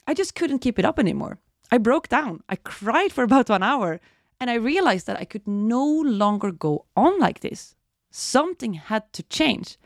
I 0.07 0.13
just 0.13 0.35
couldn't 0.35 0.59
keep 0.59 0.79
it 0.79 0.85
up 0.85 0.99
anymore. 0.99 1.39
I 1.71 1.77
broke 1.77 2.07
down. 2.09 2.43
I 2.49 2.55
cried 2.55 3.11
for 3.11 3.23
about 3.23 3.49
one 3.49 3.63
hour 3.63 3.99
and 4.39 4.49
I 4.49 4.55
realized 4.55 5.07
that 5.07 5.19
I 5.19 5.25
could 5.25 5.47
no 5.47 5.85
longer 5.85 6.51
go 6.51 6.85
on 6.95 7.19
like 7.19 7.39
this. 7.39 7.75
Something 8.11 8.73
had 8.73 9.11
to 9.13 9.23
change. 9.23 9.77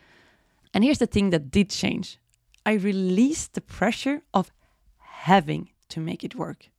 And 0.74 0.84
here's 0.84 0.98
the 0.98 1.06
thing 1.06 1.30
that 1.30 1.52
did 1.52 1.70
change 1.70 2.20
I 2.66 2.74
released 2.74 3.54
the 3.54 3.62
pressure 3.62 4.24
of 4.34 4.52
having 4.98 5.70
to 5.90 6.00
make 6.00 6.24
it 6.24 6.36
work. 6.36 6.70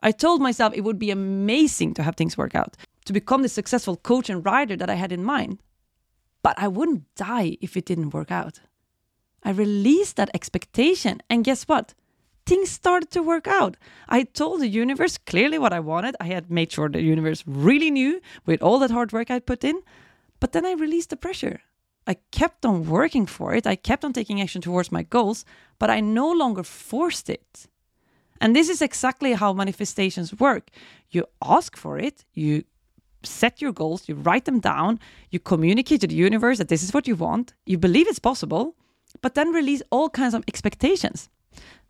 I 0.00 0.10
told 0.10 0.40
myself 0.40 0.74
it 0.74 0.80
would 0.80 0.98
be 0.98 1.10
amazing 1.10 1.94
to 1.94 2.02
have 2.02 2.16
things 2.16 2.36
work 2.36 2.54
out, 2.54 2.76
to 3.04 3.12
become 3.12 3.42
the 3.42 3.48
successful 3.48 3.96
coach 3.96 4.28
and 4.28 4.44
rider 4.44 4.76
that 4.76 4.90
I 4.90 4.94
had 4.94 5.12
in 5.12 5.22
mind. 5.22 5.62
But 6.42 6.58
I 6.58 6.66
wouldn't 6.66 7.14
die 7.14 7.56
if 7.60 7.76
it 7.76 7.84
didn't 7.84 8.14
work 8.14 8.32
out. 8.32 8.60
I 9.44 9.50
released 9.50 10.16
that 10.16 10.30
expectation, 10.34 11.22
and 11.30 11.44
guess 11.44 11.64
what? 11.64 11.94
Things 12.46 12.70
started 12.70 13.10
to 13.12 13.22
work 13.22 13.46
out. 13.46 13.76
I 14.08 14.24
told 14.24 14.60
the 14.60 14.68
universe 14.68 15.18
clearly 15.18 15.58
what 15.58 15.72
I 15.72 15.80
wanted. 15.80 16.16
I 16.20 16.26
had 16.26 16.50
made 16.50 16.72
sure 16.72 16.88
the 16.88 17.02
universe 17.02 17.44
really 17.46 17.90
knew 17.90 18.20
with 18.46 18.62
all 18.62 18.78
that 18.80 18.90
hard 18.90 19.12
work 19.12 19.30
I'd 19.30 19.46
put 19.46 19.64
in. 19.64 19.82
But 20.40 20.52
then 20.52 20.66
I 20.66 20.72
released 20.72 21.10
the 21.10 21.16
pressure. 21.16 21.60
I 22.06 22.16
kept 22.32 22.66
on 22.66 22.88
working 22.88 23.26
for 23.26 23.54
it. 23.54 23.66
I 23.66 23.76
kept 23.76 24.04
on 24.04 24.12
taking 24.12 24.40
action 24.40 24.60
towards 24.60 24.90
my 24.90 25.02
goals, 25.02 25.44
but 25.78 25.90
I 25.90 26.00
no 26.00 26.30
longer 26.30 26.64
forced 26.64 27.30
it. 27.30 27.68
And 28.40 28.56
this 28.56 28.68
is 28.68 28.82
exactly 28.82 29.34
how 29.34 29.52
manifestations 29.52 30.34
work. 30.34 30.70
You 31.10 31.26
ask 31.44 31.76
for 31.76 31.98
it, 31.98 32.24
you 32.34 32.64
set 33.22 33.62
your 33.62 33.72
goals, 33.72 34.08
you 34.08 34.16
write 34.16 34.46
them 34.46 34.58
down, 34.58 34.98
you 35.30 35.38
communicate 35.38 36.00
to 36.00 36.08
the 36.08 36.16
universe 36.16 36.58
that 36.58 36.66
this 36.66 36.82
is 36.82 36.92
what 36.92 37.06
you 37.06 37.14
want, 37.14 37.54
you 37.66 37.78
believe 37.78 38.08
it's 38.08 38.18
possible, 38.18 38.74
but 39.20 39.34
then 39.34 39.52
release 39.52 39.82
all 39.90 40.10
kinds 40.10 40.34
of 40.34 40.42
expectations. 40.48 41.28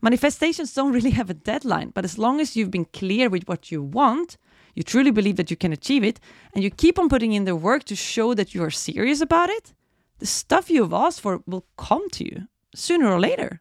Manifestations 0.00 0.74
don't 0.74 0.92
really 0.92 1.10
have 1.10 1.30
a 1.30 1.34
deadline, 1.34 1.90
but 1.90 2.04
as 2.04 2.18
long 2.18 2.40
as 2.40 2.56
you've 2.56 2.70
been 2.70 2.86
clear 2.86 3.28
with 3.28 3.46
what 3.46 3.70
you 3.70 3.82
want, 3.82 4.36
you 4.74 4.82
truly 4.82 5.10
believe 5.10 5.36
that 5.36 5.50
you 5.50 5.56
can 5.56 5.72
achieve 5.72 6.02
it, 6.02 6.18
and 6.54 6.64
you 6.64 6.70
keep 6.70 6.98
on 6.98 7.08
putting 7.08 7.32
in 7.32 7.44
the 7.44 7.54
work 7.54 7.84
to 7.84 7.94
show 7.94 8.34
that 8.34 8.54
you 8.54 8.62
are 8.62 8.70
serious 8.70 9.20
about 9.20 9.48
it, 9.48 9.74
the 10.18 10.26
stuff 10.26 10.70
you've 10.70 10.92
asked 10.92 11.20
for 11.20 11.42
will 11.46 11.66
come 11.76 12.08
to 12.10 12.24
you 12.24 12.48
sooner 12.74 13.10
or 13.10 13.20
later. 13.20 13.60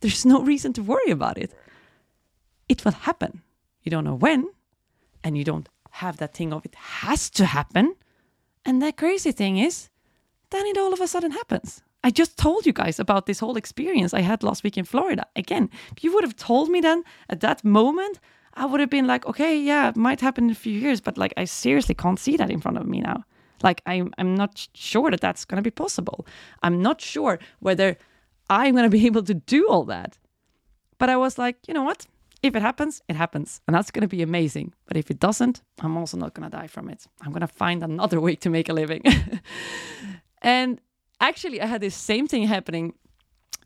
There's 0.00 0.26
no 0.26 0.42
reason 0.42 0.72
to 0.74 0.82
worry 0.82 1.10
about 1.10 1.38
it. 1.38 1.54
It 2.68 2.84
will 2.84 2.92
happen. 2.92 3.42
You 3.82 3.90
don't 3.90 4.04
know 4.04 4.14
when, 4.14 4.48
and 5.24 5.36
you 5.36 5.44
don't 5.44 5.68
have 5.90 6.18
that 6.18 6.34
thing 6.34 6.52
of 6.52 6.64
it 6.64 6.74
has 6.74 7.30
to 7.30 7.46
happen. 7.46 7.94
And 8.64 8.80
the 8.80 8.92
crazy 8.92 9.32
thing 9.32 9.58
is, 9.58 9.88
then 10.50 10.66
it 10.66 10.78
all 10.78 10.92
of 10.92 11.00
a 11.00 11.08
sudden 11.08 11.32
happens. 11.32 11.82
I 12.04 12.10
just 12.10 12.36
told 12.36 12.66
you 12.66 12.72
guys 12.72 12.98
about 12.98 13.26
this 13.26 13.38
whole 13.38 13.56
experience 13.56 14.12
I 14.12 14.20
had 14.20 14.42
last 14.42 14.64
week 14.64 14.76
in 14.76 14.84
Florida. 14.84 15.26
Again, 15.36 15.70
if 15.96 16.02
you 16.02 16.12
would 16.12 16.24
have 16.24 16.36
told 16.36 16.68
me 16.68 16.80
then 16.80 17.04
at 17.28 17.40
that 17.40 17.64
moment, 17.64 18.18
I 18.54 18.66
would 18.66 18.80
have 18.80 18.90
been 18.90 19.06
like, 19.06 19.26
okay, 19.26 19.58
yeah, 19.58 19.88
it 19.88 19.96
might 19.96 20.20
happen 20.20 20.44
in 20.44 20.50
a 20.50 20.54
few 20.54 20.78
years, 20.78 21.00
but 21.00 21.16
like 21.16 21.32
I 21.36 21.44
seriously 21.44 21.94
can't 21.94 22.18
see 22.18 22.36
that 22.36 22.50
in 22.50 22.60
front 22.60 22.78
of 22.78 22.86
me 22.86 23.00
now. 23.00 23.24
Like 23.62 23.82
I'm, 23.86 24.12
I'm 24.18 24.34
not 24.34 24.68
sure 24.74 25.10
that 25.10 25.20
that's 25.20 25.44
going 25.44 25.56
to 25.56 25.62
be 25.62 25.70
possible. 25.70 26.26
I'm 26.62 26.82
not 26.82 27.00
sure 27.00 27.38
whether 27.60 27.96
I'm 28.50 28.74
going 28.74 28.90
to 28.90 28.90
be 28.90 29.06
able 29.10 29.22
to 29.22 29.34
do 29.34 29.68
all 29.68 29.84
that. 29.84 30.18
But 30.98 31.08
I 31.08 31.16
was 31.16 31.38
like, 31.38 31.56
you 31.66 31.74
know 31.74 31.82
what? 31.82 32.06
If 32.42 32.56
it 32.56 32.62
happens, 32.62 33.02
it 33.08 33.14
happens. 33.14 33.60
And 33.66 33.74
that's 33.74 33.92
going 33.92 34.02
to 34.02 34.08
be 34.08 34.22
amazing. 34.22 34.74
But 34.86 34.96
if 34.96 35.10
it 35.10 35.20
doesn't, 35.20 35.62
I'm 35.80 35.96
also 35.96 36.16
not 36.16 36.34
going 36.34 36.50
to 36.50 36.56
die 36.56 36.66
from 36.66 36.88
it. 36.88 37.06
I'm 37.22 37.30
going 37.30 37.40
to 37.40 37.46
find 37.46 37.82
another 37.82 38.20
way 38.20 38.34
to 38.36 38.50
make 38.50 38.68
a 38.68 38.72
living. 38.72 39.02
and 40.42 40.80
actually, 41.22 41.60
I 41.60 41.66
had 41.66 41.80
this 41.80 41.94
same 41.94 42.26
thing 42.26 42.46
happening 42.46 42.94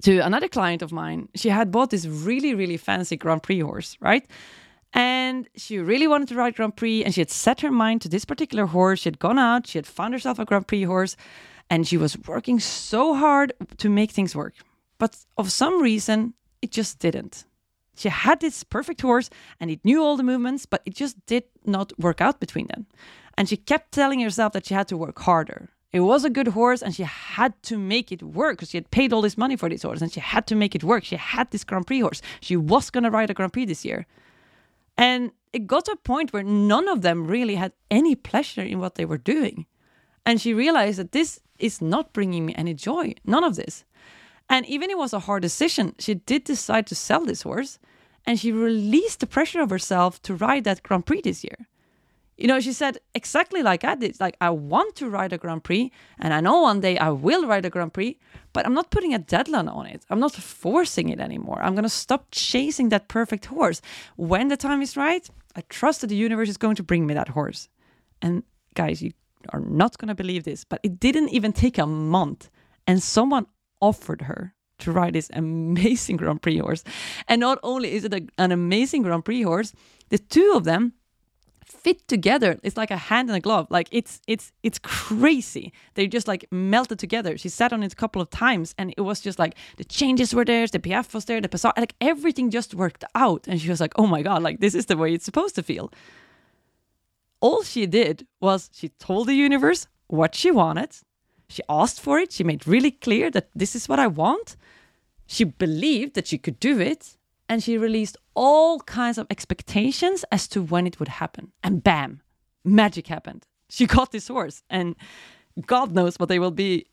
to 0.03 0.19
another 0.19 0.49
client 0.49 0.83
of 0.83 0.93
mine. 0.93 1.29
She 1.35 1.49
had 1.49 1.71
bought 1.73 1.91
this 1.91 2.07
really, 2.07 2.55
really 2.55 2.77
fancy 2.77 3.17
Grand 3.17 3.43
Prix 3.43 3.61
horse, 3.61 3.97
right? 4.01 4.25
And 4.93 5.49
she 5.57 5.79
really 5.79 6.07
wanted 6.07 6.29
to 6.29 6.37
ride 6.37 6.55
Grand 6.55 6.77
Prix, 6.77 7.05
and 7.05 7.13
she 7.13 7.21
had 7.21 7.31
set 7.31 7.61
her 7.63 7.73
mind 7.73 8.03
to 8.03 8.09
this 8.09 8.25
particular 8.25 8.67
horse. 8.67 9.01
She 9.01 9.09
had 9.09 9.19
gone 9.19 9.39
out, 9.39 9.67
she 9.67 9.79
had 9.79 9.87
found 9.87 10.15
herself 10.15 10.39
a 10.39 10.45
Grand 10.45 10.69
Prix 10.69 10.85
horse, 10.85 11.17
and 11.69 11.87
she 11.87 11.97
was 11.97 12.17
working 12.27 12.61
so 12.61 13.15
hard 13.15 13.53
to 13.79 13.89
make 13.89 14.13
things 14.13 14.37
work. 14.37 14.55
But 14.99 15.17
of 15.37 15.51
some 15.51 15.83
reason, 15.83 16.35
it 16.63 16.71
just 16.71 16.99
didn't. 16.99 17.45
She 17.97 18.09
had 18.09 18.41
this 18.41 18.63
perfect 18.63 19.01
horse 19.01 19.31
and 19.59 19.71
it 19.71 19.85
knew 19.85 20.03
all 20.03 20.17
the 20.17 20.23
movements, 20.23 20.67
but 20.67 20.83
it 20.85 20.95
just 20.95 21.25
did 21.27 21.45
not 21.65 21.99
work 21.99 22.21
out 22.21 22.41
between 22.41 22.67
them. 22.67 22.87
And 23.37 23.49
she 23.49 23.57
kept 23.57 23.93
telling 23.93 24.21
herself 24.21 24.53
that 24.53 24.67
she 24.67 24.75
had 24.75 24.89
to 24.89 24.97
work 24.97 25.19
harder. 25.19 25.71
It 25.97 26.01
was 26.01 26.27
a 26.27 26.31
good 26.31 26.49
horse 26.49 26.83
and 26.83 26.95
she 26.95 27.05
had 27.05 27.55
to 27.63 27.79
make 27.79 28.13
it 28.13 28.23
work 28.23 28.59
because 28.59 28.69
she 28.69 28.77
had 28.77 28.91
paid 28.91 29.15
all 29.15 29.23
this 29.23 29.39
money 29.39 29.57
for 29.57 29.71
this 29.71 29.83
horse 29.83 30.03
and 30.03 30.13
she 30.13 30.21
had 30.21 30.47
to 30.49 30.55
make 30.55 30.75
it 30.75 30.85
work. 30.85 31.05
She 31.05 31.17
had 31.17 31.51
this 31.51 31.65
Grand 31.65 31.87
Prix 31.87 32.01
horse. 32.01 32.21
She 32.43 32.55
was 32.55 32.91
going 32.91 33.05
to 33.05 33.11
ride 33.11 33.31
a 33.31 33.35
Grand 33.35 33.55
Prix 33.55 33.65
this 33.65 33.83
year. 33.83 34.05
And 34.99 35.33
it 35.55 35.67
got 35.67 35.87
to 35.87 35.93
a 35.93 35.97
point 35.97 36.35
where 36.35 36.43
none 36.43 36.87
of 36.87 37.01
them 37.01 37.27
really 37.27 37.55
had 37.55 37.73
any 37.91 38.15
pleasure 38.15 38.61
in 38.61 38.79
what 38.79 38.97
they 38.97 39.07
were 39.07 39.17
doing. 39.17 39.65
And 40.27 40.39
she 40.39 40.53
realized 40.53 40.99
that 40.99 41.13
this 41.13 41.41
is 41.59 41.81
not 41.81 42.13
bringing 42.13 42.45
me 42.45 42.55
any 42.57 42.75
joy, 42.75 43.15
none 43.25 43.43
of 43.43 43.57
this. 43.57 43.87
And 44.51 44.67
even 44.67 44.91
it 44.91 44.99
was 44.99 45.15
a 45.15 45.21
hard 45.21 45.41
decision, 45.41 45.95
she 45.99 46.13
did 46.13 46.45
decide 46.45 46.87
to 46.89 46.95
sell 46.95 47.25
this 47.25 47.41
horse 47.41 47.79
and 48.27 48.39
she 48.39 48.53
released 48.53 49.21
the 49.21 49.27
pressure 49.27 49.63
of 49.63 49.71
herself 49.71 50.21
to 50.23 50.35
ride 50.35 50.65
that 50.65 50.83
Grand 50.83 51.07
Prix 51.07 51.23
this 51.23 51.43
year. 51.43 51.67
You 52.37 52.49
know, 52.49 52.61
she 52.61 52.73
said 52.73 52.99
exactly 53.15 53.63
like 53.63 53.83
I 53.83 53.95
did, 53.95 54.21
like 54.21 54.37
I 54.41 54.51
want 54.51 54.95
to 54.97 55.09
ride 55.09 55.33
a 55.33 55.39
Grand 55.39 55.65
Prix 55.65 55.91
and 56.19 56.35
I 56.35 56.41
know 56.41 56.61
one 56.61 56.81
day 56.81 56.99
I 56.99 57.09
will 57.09 57.47
ride 57.47 57.65
a 57.65 57.71
Grand 57.71 57.95
Prix, 57.95 58.19
but 58.53 58.67
I'm 58.67 58.75
not 58.75 58.91
putting 58.91 59.15
a 59.15 59.19
deadline 59.19 59.69
on 59.69 59.87
it. 59.87 60.05
I'm 60.11 60.21
not 60.21 60.33
forcing 60.33 61.09
it 61.09 61.19
anymore. 61.19 61.63
I'm 61.63 61.75
going 61.75 61.85
to 61.85 61.89
stop 61.89 62.27
chasing 62.31 62.91
that 62.91 63.09
perfect 63.09 63.47
horse. 63.47 63.81
When 64.17 64.49
the 64.49 64.57
time 64.57 64.83
is 64.83 64.99
right, 64.99 65.27
I 65.55 65.63
trust 65.71 66.03
that 66.03 66.09
the 66.09 66.17
universe 66.17 66.51
is 66.51 66.59
going 66.59 66.77
to 66.77 66.83
bring 66.83 67.07
me 67.07 67.15
that 67.15 67.29
horse. 67.29 67.71
And 68.21 68.43
guys, 68.75 69.01
you 69.01 69.13
are 69.51 69.61
not 69.61 69.97
going 69.97 70.09
to 70.09 70.15
believe 70.15 70.45
this, 70.45 70.63
but 70.65 70.81
it 70.83 71.01
didn't 71.01 71.31
even 71.31 71.53
take 71.53 71.79
a 71.79 71.87
month 71.87 72.51
and 72.87 73.03
someone 73.03 73.47
offered 73.81 74.23
her 74.23 74.55
to 74.81 74.93
ride 74.93 75.15
this 75.15 75.31
amazing 75.33 76.17
Grand 76.19 76.43
Prix 76.43 76.59
horse. 76.59 76.85
And 77.29 77.41
not 77.41 77.59
only 77.63 77.93
is 77.93 78.05
it 78.05 78.13
a, 78.13 78.27
an 78.37 78.53
amazing 78.53 79.03
Grand 79.03 79.25
Prix 79.25 79.41
horse, 79.41 79.73
the 80.11 80.19
two 80.19 80.53
of 80.55 80.65
them 80.65 80.93
fit 81.67 82.07
together. 82.09 82.59
It's 82.63 82.77
like 82.77 82.91
a 82.91 82.97
hand 82.97 83.29
and 83.29 83.37
a 83.37 83.41
glove. 83.41 83.67
Like 83.71 83.89
it's 83.91 84.21
it's 84.27 84.53
it's 84.63 84.79
crazy. 84.79 85.73
They 85.95 86.07
just 86.07 86.29
like 86.29 86.47
melted 86.51 86.99
together. 86.99 87.37
She 87.37 87.49
sat 87.49 87.73
on 87.73 87.83
it 87.83 87.93
a 87.93 87.97
couple 87.97 88.23
of 88.23 88.31
times, 88.31 88.75
and 88.79 88.95
it 88.97 89.03
was 89.03 89.21
just 89.21 89.39
like 89.39 89.55
the 89.77 89.85
changes 89.85 90.35
were 90.35 90.45
there, 90.45 90.67
the 90.67 90.79
piaffe 90.79 91.15
was 91.15 91.25
there, 91.25 91.41
the 91.41 91.49
passage, 91.49 91.73
like 91.77 91.95
everything 92.01 92.51
just 92.51 92.75
worked 92.75 93.05
out. 93.15 93.47
And 93.49 93.61
she 93.61 93.69
was 93.69 93.81
like, 93.81 93.95
"Oh 93.97 94.07
my 94.07 94.23
god, 94.23 94.43
like 94.43 94.61
this 94.61 94.75
is 94.75 94.87
the 94.87 94.97
way 94.97 95.13
it's 95.15 95.25
supposed 95.25 95.55
to 95.57 95.63
feel." 95.63 95.93
All 97.41 97.63
she 97.63 97.87
did 97.87 98.27
was 98.41 98.71
she 98.73 98.89
told 98.89 99.29
the 99.29 99.35
universe 99.35 99.87
what 100.09 100.35
she 100.35 100.51
wanted, 100.51 100.97
she 101.49 101.63
asked 101.69 102.01
for 102.01 102.19
it. 102.19 102.33
She 102.33 102.45
made 102.45 102.67
really 102.67 102.91
clear 102.91 103.31
that 103.31 103.49
this 103.55 103.77
is 103.77 103.89
what 103.89 103.99
I 103.99 104.07
want. 104.07 104.57
She 105.27 105.45
believed 105.45 106.15
that 106.15 106.27
she 106.27 106.39
could 106.39 106.59
do 106.61 106.81
it. 106.81 107.17
And 107.49 107.63
she 107.63 107.79
released 107.79 108.17
all 108.35 108.81
kinds 108.81 109.19
of 109.19 109.27
expectations 109.31 110.25
as 110.33 110.49
to 110.49 110.63
when 110.63 110.87
it 110.87 110.99
would 110.99 111.09
happen. 111.09 111.53
And 111.63 111.83
bam, 111.83 112.23
magic 112.65 113.07
happened. 113.07 113.47
She 113.69 113.87
got 113.97 114.13
this 114.13 114.29
horse. 114.29 114.63
And 114.69 114.97
God 115.67 115.93
knows 115.93 116.19
what 116.19 116.29
they 116.29 116.39
will 116.39 116.51
be 116.51 116.87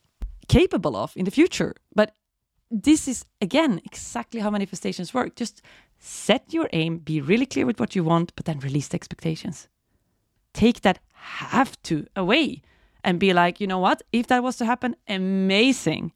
capable 0.48 0.96
of 0.96 1.16
in 1.16 1.26
the 1.26 1.32
future. 1.32 1.76
But 1.96 2.14
this 2.70 3.08
is, 3.08 3.26
again, 3.42 3.82
exactly 3.86 4.42
how 4.42 4.50
manifestations 4.50 5.14
work. 5.14 5.36
Just 5.36 5.62
set 6.00 6.54
your 6.54 6.70
aim, 6.74 6.98
be 6.98 7.22
really 7.22 7.46
clear 7.46 7.66
with 7.66 7.80
what 7.80 7.96
you 7.96 8.04
want, 8.04 8.36
but 8.36 8.46
then 8.46 8.60
release 8.60 8.90
the 8.90 8.96
expectations. 8.96 9.68
Take 10.54 10.82
that 10.82 11.00
have 11.14 11.82
to 11.84 12.06
away 12.16 12.62
and 13.04 13.20
be 13.20 13.34
like, 13.34 13.60
you 13.60 13.68
know 13.68 13.80
what? 13.80 14.02
If 14.12 14.28
that 14.28 14.44
was 14.44 14.58
to 14.58 14.66
happen, 14.66 14.96
amazing. 15.08 16.12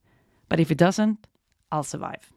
But 0.49 0.59
if 0.59 0.71
it 0.71 0.77
doesn't, 0.77 1.27
I'll 1.71 1.83
survive. 1.83 2.31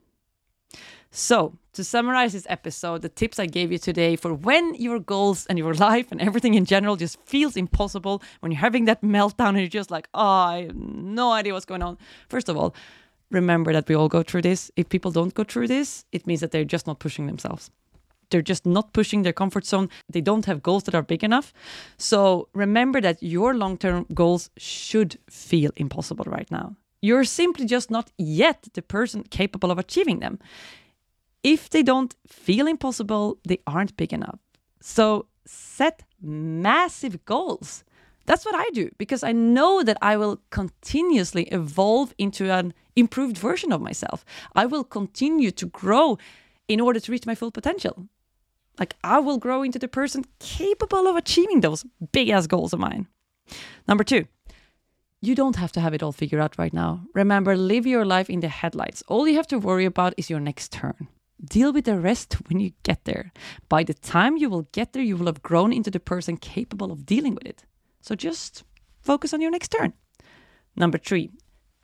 So, 1.11 1.59
to 1.81 1.85
summarize 1.85 2.35
this 2.35 2.47
episode, 2.51 3.01
the 3.01 3.09
tips 3.09 3.38
I 3.38 3.47
gave 3.47 3.73
you 3.73 3.79
today 3.79 4.14
for 4.14 4.35
when 4.35 4.75
your 4.75 4.99
goals 4.99 5.47
and 5.47 5.59
your 5.59 5.73
life 5.88 6.12
and 6.12 6.21
everything 6.21 6.53
in 6.53 6.66
general 6.66 6.95
just 6.95 7.19
feels 7.25 7.57
impossible, 7.57 8.23
when 8.40 8.53
you're 8.53 8.61
having 8.61 8.85
that 8.85 9.01
meltdown 9.16 9.51
and 9.51 9.61
you're 9.61 9.79
just 9.81 9.90
like, 9.90 10.07
oh, 10.12 10.21
I 10.23 10.66
have 10.66 10.77
no 10.77 11.33
idea 11.33 11.55
what's 11.55 11.64
going 11.64 11.83
on. 11.83 11.97
First 12.29 12.51
of 12.51 12.57
all, 12.59 12.75
remember 13.31 13.73
that 13.73 13.88
we 13.88 13.95
all 13.95 14.09
go 14.09 14.23
through 14.23 14.43
this. 14.43 14.71
If 14.77 14.90
people 14.90 15.11
don't 15.11 15.33
go 15.33 15.43
through 15.43 15.69
this, 15.69 16.05
it 16.12 16.27
means 16.27 16.40
that 16.40 16.51
they're 16.51 16.64
just 16.64 16.87
not 16.87 16.99
pushing 16.99 17.27
themselves 17.27 17.71
they're 18.31 18.43
just 18.43 18.64
not 18.64 18.93
pushing 18.93 19.23
their 19.23 19.33
comfort 19.33 19.66
zone. 19.66 19.88
They 20.09 20.21
don't 20.21 20.45
have 20.45 20.62
goals 20.62 20.85
that 20.85 20.95
are 20.95 21.03
big 21.03 21.25
enough. 21.25 21.53
So 21.97 22.47
remember 22.55 23.01
that 23.01 23.21
your 23.21 23.55
long 23.55 23.77
term 23.77 24.07
goals 24.14 24.51
should 24.57 25.19
feel 25.29 25.73
impossible 25.75 26.27
right 26.29 26.49
now. 26.49 26.77
You're 27.03 27.25
simply 27.25 27.66
just 27.66 27.90
not 27.90 28.12
yet 28.19 28.69
the 28.75 28.83
person 28.83 29.25
capable 29.25 29.73
of 29.73 29.81
achieving 29.81 30.21
them. 30.21 30.38
If 31.42 31.70
they 31.70 31.83
don't 31.83 32.14
feel 32.26 32.66
impossible, 32.66 33.38
they 33.46 33.61
aren't 33.66 33.96
big 33.96 34.12
enough. 34.12 34.38
So 34.81 35.26
set 35.46 36.03
massive 36.20 37.24
goals. 37.24 37.85
That's 38.26 38.44
what 38.44 38.55
I 38.55 38.68
do 38.70 38.90
because 38.98 39.22
I 39.22 39.33
know 39.33 39.83
that 39.83 39.96
I 40.03 40.16
will 40.16 40.40
continuously 40.50 41.44
evolve 41.44 42.14
into 42.18 42.50
an 42.50 42.74
improved 42.94 43.38
version 43.38 43.72
of 43.72 43.81
myself. 43.81 44.24
I 44.55 44.66
will 44.66 44.85
continue 44.85 45.50
to 45.53 45.66
grow 45.66 46.18
in 46.68 46.81
order 46.81 47.00
to 47.00 47.12
reach 47.12 47.26
my 47.26 47.35
full 47.35 47.50
potential. 47.50 48.07
Like 48.79 48.94
I 49.03 49.18
will 49.18 49.38
grow 49.38 49.62
into 49.62 49.79
the 49.79 49.88
person 49.88 50.24
capable 50.38 51.09
of 51.09 51.16
achieving 51.16 51.61
those 51.61 51.85
big 52.12 52.29
ass 52.29 52.46
goals 52.46 52.72
of 52.72 52.81
mine. 52.81 53.09
Number 53.88 54.05
two, 54.05 54.26
you 55.20 55.35
don't 55.35 55.57
have 55.57 55.72
to 55.72 55.81
have 55.81 55.92
it 55.92 56.03
all 56.03 56.12
figured 56.12 56.40
out 56.40 56.57
right 56.57 56.72
now. 56.72 57.03
Remember, 57.14 57.57
live 57.57 57.87
your 57.87 58.05
life 58.05 58.31
in 58.31 58.40
the 58.40 58.48
headlights. 58.48 59.03
All 59.09 59.26
you 59.26 59.35
have 59.35 59.48
to 59.48 59.59
worry 59.59 59.85
about 59.85 60.14
is 60.16 60.31
your 60.31 60.40
next 60.40 60.72
turn. 60.72 61.09
Deal 61.44 61.72
with 61.72 61.87
the 61.87 61.98
rest 61.98 62.35
when 62.48 62.61
you 62.61 62.72
get 62.83 63.05
there. 63.05 63.33
By 63.68 63.83
the 63.83 63.94
time 63.94 64.37
you 64.37 64.50
will 64.50 64.68
get 64.72 64.92
there, 64.92 65.03
you 65.03 65.16
will 65.16 65.26
have 65.26 65.42
grown 65.42 65.72
into 65.72 65.90
the 65.90 66.00
person 66.00 66.37
capable 66.37 66.92
of 66.92 67.07
dealing 67.07 67.35
with 67.35 67.46
it. 67.46 67.64
So 68.00 68.14
just 68.14 68.64
focus 69.00 69.33
on 69.33 69.40
your 69.40 69.50
next 69.50 69.68
turn. 69.68 69.94
Number 70.76 70.98
three, 70.98 71.31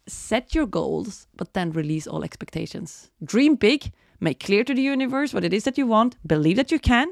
set 0.06 0.54
your 0.54 0.66
goals, 0.66 1.26
but 1.36 1.54
then 1.54 1.72
release 1.72 2.06
all 2.06 2.24
expectations. 2.24 3.10
Dream 3.24 3.56
big, 3.56 3.92
make 4.20 4.40
clear 4.40 4.64
to 4.64 4.74
the 4.74 4.82
universe 4.82 5.32
what 5.32 5.44
it 5.44 5.52
is 5.52 5.64
that 5.64 5.78
you 5.78 5.86
want, 5.86 6.16
believe 6.26 6.56
that 6.56 6.70
you 6.70 6.78
can. 6.78 7.08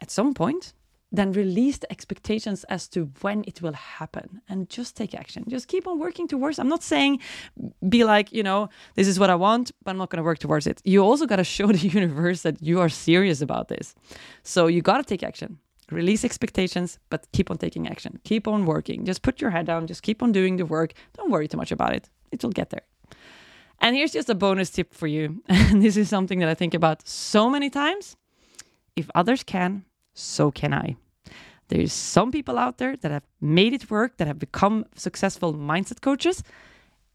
At 0.00 0.10
some 0.10 0.34
point, 0.34 0.72
then 1.12 1.30
release 1.32 1.78
the 1.78 1.92
expectations 1.92 2.64
as 2.64 2.88
to 2.88 3.10
when 3.20 3.44
it 3.46 3.60
will 3.60 3.74
happen 3.74 4.40
and 4.48 4.68
just 4.70 4.96
take 4.96 5.14
action. 5.14 5.44
Just 5.46 5.68
keep 5.68 5.86
on 5.86 5.98
working 5.98 6.26
towards. 6.26 6.58
I'm 6.58 6.68
not 6.68 6.82
saying 6.82 7.20
be 7.88 8.04
like, 8.04 8.32
you 8.32 8.42
know, 8.42 8.70
this 8.94 9.06
is 9.06 9.18
what 9.20 9.28
I 9.28 9.34
want, 9.34 9.70
but 9.84 9.90
I'm 9.90 9.98
not 9.98 10.08
going 10.08 10.18
to 10.18 10.24
work 10.24 10.38
towards 10.38 10.66
it. 10.66 10.80
You 10.84 11.04
also 11.04 11.26
got 11.26 11.36
to 11.36 11.44
show 11.44 11.66
the 11.72 11.86
universe 11.86 12.42
that 12.42 12.62
you 12.62 12.80
are 12.80 12.88
serious 12.88 13.42
about 13.42 13.68
this. 13.68 13.94
So 14.42 14.66
you 14.66 14.80
got 14.80 14.98
to 14.98 15.04
take 15.04 15.22
action. 15.22 15.58
Release 15.90 16.24
expectations, 16.24 16.98
but 17.10 17.30
keep 17.32 17.50
on 17.50 17.58
taking 17.58 17.86
action. 17.86 18.18
Keep 18.24 18.48
on 18.48 18.64
working. 18.64 19.04
Just 19.04 19.20
put 19.20 19.42
your 19.42 19.50
head 19.50 19.66
down, 19.66 19.86
just 19.86 20.02
keep 20.02 20.22
on 20.22 20.32
doing 20.32 20.56
the 20.56 20.64
work. 20.64 20.94
Don't 21.18 21.30
worry 21.30 21.46
too 21.48 21.58
much 21.58 21.70
about 21.70 21.94
it. 21.94 22.08
It 22.30 22.42
will 22.42 22.50
get 22.50 22.70
there. 22.70 22.86
And 23.78 23.94
here's 23.94 24.12
just 24.12 24.30
a 24.30 24.34
bonus 24.34 24.70
tip 24.70 24.94
for 24.94 25.06
you. 25.06 25.42
And 25.48 25.82
this 25.82 25.96
is 25.98 26.08
something 26.08 26.38
that 26.38 26.48
I 26.48 26.54
think 26.54 26.72
about 26.72 27.06
so 27.06 27.50
many 27.50 27.68
times. 27.68 28.16
If 28.96 29.10
others 29.14 29.42
can, 29.42 29.84
so 30.14 30.50
can 30.50 30.72
I. 30.74 30.96
There's 31.68 31.92
some 31.92 32.30
people 32.30 32.58
out 32.58 32.78
there 32.78 32.96
that 32.96 33.10
have 33.10 33.26
made 33.40 33.72
it 33.72 33.90
work, 33.90 34.18
that 34.18 34.26
have 34.26 34.38
become 34.38 34.84
successful 34.94 35.54
mindset 35.54 36.02
coaches. 36.02 36.42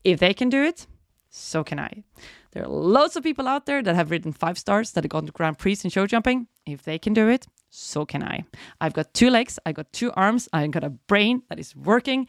If 0.04 0.20
they 0.20 0.34
can 0.34 0.50
do 0.50 0.64
it, 0.64 0.88
so 1.30 1.64
can 1.64 1.80
I. 1.80 2.04
There 2.52 2.64
are 2.64 2.70
lots 2.70 3.16
of 3.16 3.24
people 3.24 3.48
out 3.48 3.66
there 3.66 3.84
that 3.84 3.96
have 3.96 4.10
written 4.10 4.32
five 4.32 4.58
stars 4.58 4.92
that 4.94 5.04
have 5.04 5.12
gone 5.12 5.26
to 5.28 5.32
Grand 5.32 5.60
Prix 5.60 5.78
in 5.84 5.90
show 5.90 6.08
jumping. 6.08 6.48
If 6.66 6.84
they 6.84 6.98
can 6.98 7.14
do 7.14 7.30
it, 7.30 7.46
so 7.70 8.06
can 8.06 8.24
I. 8.24 8.46
I've 8.82 8.94
got 8.94 9.14
two 9.14 9.30
legs, 9.30 9.60
I've 9.66 9.76
got 9.76 9.94
two 9.94 10.12
arms, 10.14 10.50
I've 10.52 10.72
got 10.72 10.84
a 10.84 10.90
brain 10.90 11.44
that 11.50 11.60
is 11.60 11.76
working. 11.76 12.28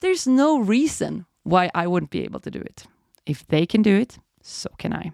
There's 0.00 0.26
no 0.26 0.58
reason 0.58 1.24
why 1.44 1.70
I 1.74 1.86
wouldn't 1.86 2.10
be 2.10 2.24
able 2.24 2.40
to 2.40 2.50
do 2.50 2.60
it. 2.60 2.84
If 3.24 3.46
they 3.46 3.64
can 3.64 3.80
do 3.80 3.96
it, 3.96 4.18
so 4.42 4.68
can 4.76 4.92
I. 4.92 5.12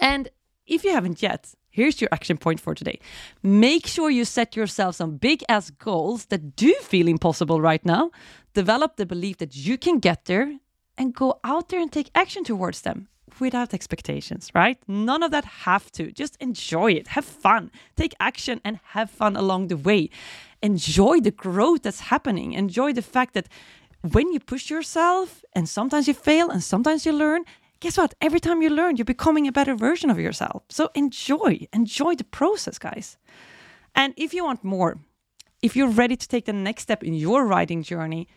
And 0.00 0.28
if 0.66 0.84
you 0.84 0.92
haven't 0.92 1.22
yet, 1.22 1.54
Here's 1.76 2.00
your 2.00 2.08
action 2.10 2.38
point 2.38 2.58
for 2.58 2.74
today. 2.74 2.98
Make 3.42 3.86
sure 3.86 4.08
you 4.08 4.24
set 4.24 4.56
yourself 4.56 4.94
some 4.94 5.18
big 5.18 5.44
ass 5.46 5.68
goals 5.68 6.24
that 6.30 6.56
do 6.56 6.72
feel 6.80 7.06
impossible 7.06 7.60
right 7.60 7.84
now. 7.84 8.12
Develop 8.54 8.96
the 8.96 9.04
belief 9.04 9.36
that 9.42 9.54
you 9.54 9.76
can 9.76 9.98
get 9.98 10.24
there 10.24 10.56
and 10.96 11.14
go 11.14 11.38
out 11.44 11.68
there 11.68 11.78
and 11.78 11.92
take 11.92 12.10
action 12.14 12.44
towards 12.44 12.80
them 12.80 13.08
without 13.40 13.74
expectations, 13.74 14.50
right? 14.54 14.78
None 14.88 15.22
of 15.22 15.32
that 15.32 15.44
have 15.68 15.92
to. 15.92 16.10
Just 16.10 16.36
enjoy 16.40 16.92
it, 16.92 17.08
have 17.08 17.26
fun, 17.26 17.70
take 17.94 18.14
action 18.20 18.62
and 18.64 18.80
have 18.94 19.10
fun 19.10 19.36
along 19.36 19.68
the 19.68 19.76
way. 19.76 20.08
Enjoy 20.62 21.20
the 21.20 21.30
growth 21.30 21.82
that's 21.82 22.00
happening. 22.08 22.54
Enjoy 22.54 22.94
the 22.94 23.02
fact 23.02 23.34
that 23.34 23.48
when 24.00 24.32
you 24.32 24.40
push 24.40 24.70
yourself 24.70 25.44
and 25.52 25.68
sometimes 25.68 26.08
you 26.08 26.14
fail 26.14 26.48
and 26.48 26.62
sometimes 26.64 27.04
you 27.04 27.12
learn, 27.12 27.44
guess 27.80 27.98
what? 27.98 28.14
Every 28.20 28.40
time 28.40 28.62
you 28.62 28.70
learn, 28.70 28.96
you're 28.96 29.04
becoming 29.04 29.46
a 29.46 29.52
better 29.52 29.74
version 29.74 30.10
of 30.10 30.18
yourself. 30.18 30.62
So 30.68 30.90
enjoy, 30.94 31.66
enjoy 31.72 32.14
the 32.14 32.24
process, 32.24 32.78
guys. 32.78 33.16
And 33.94 34.14
if 34.16 34.34
you 34.34 34.44
want 34.44 34.64
more, 34.64 34.98
if 35.62 35.76
you're 35.76 35.88
ready 35.88 36.16
to 36.16 36.28
take 36.28 36.44
the 36.44 36.52
next 36.52 36.82
step 36.82 37.02
in 37.02 37.14
your 37.14 37.46
writing 37.46 37.82
journey, 37.82 38.28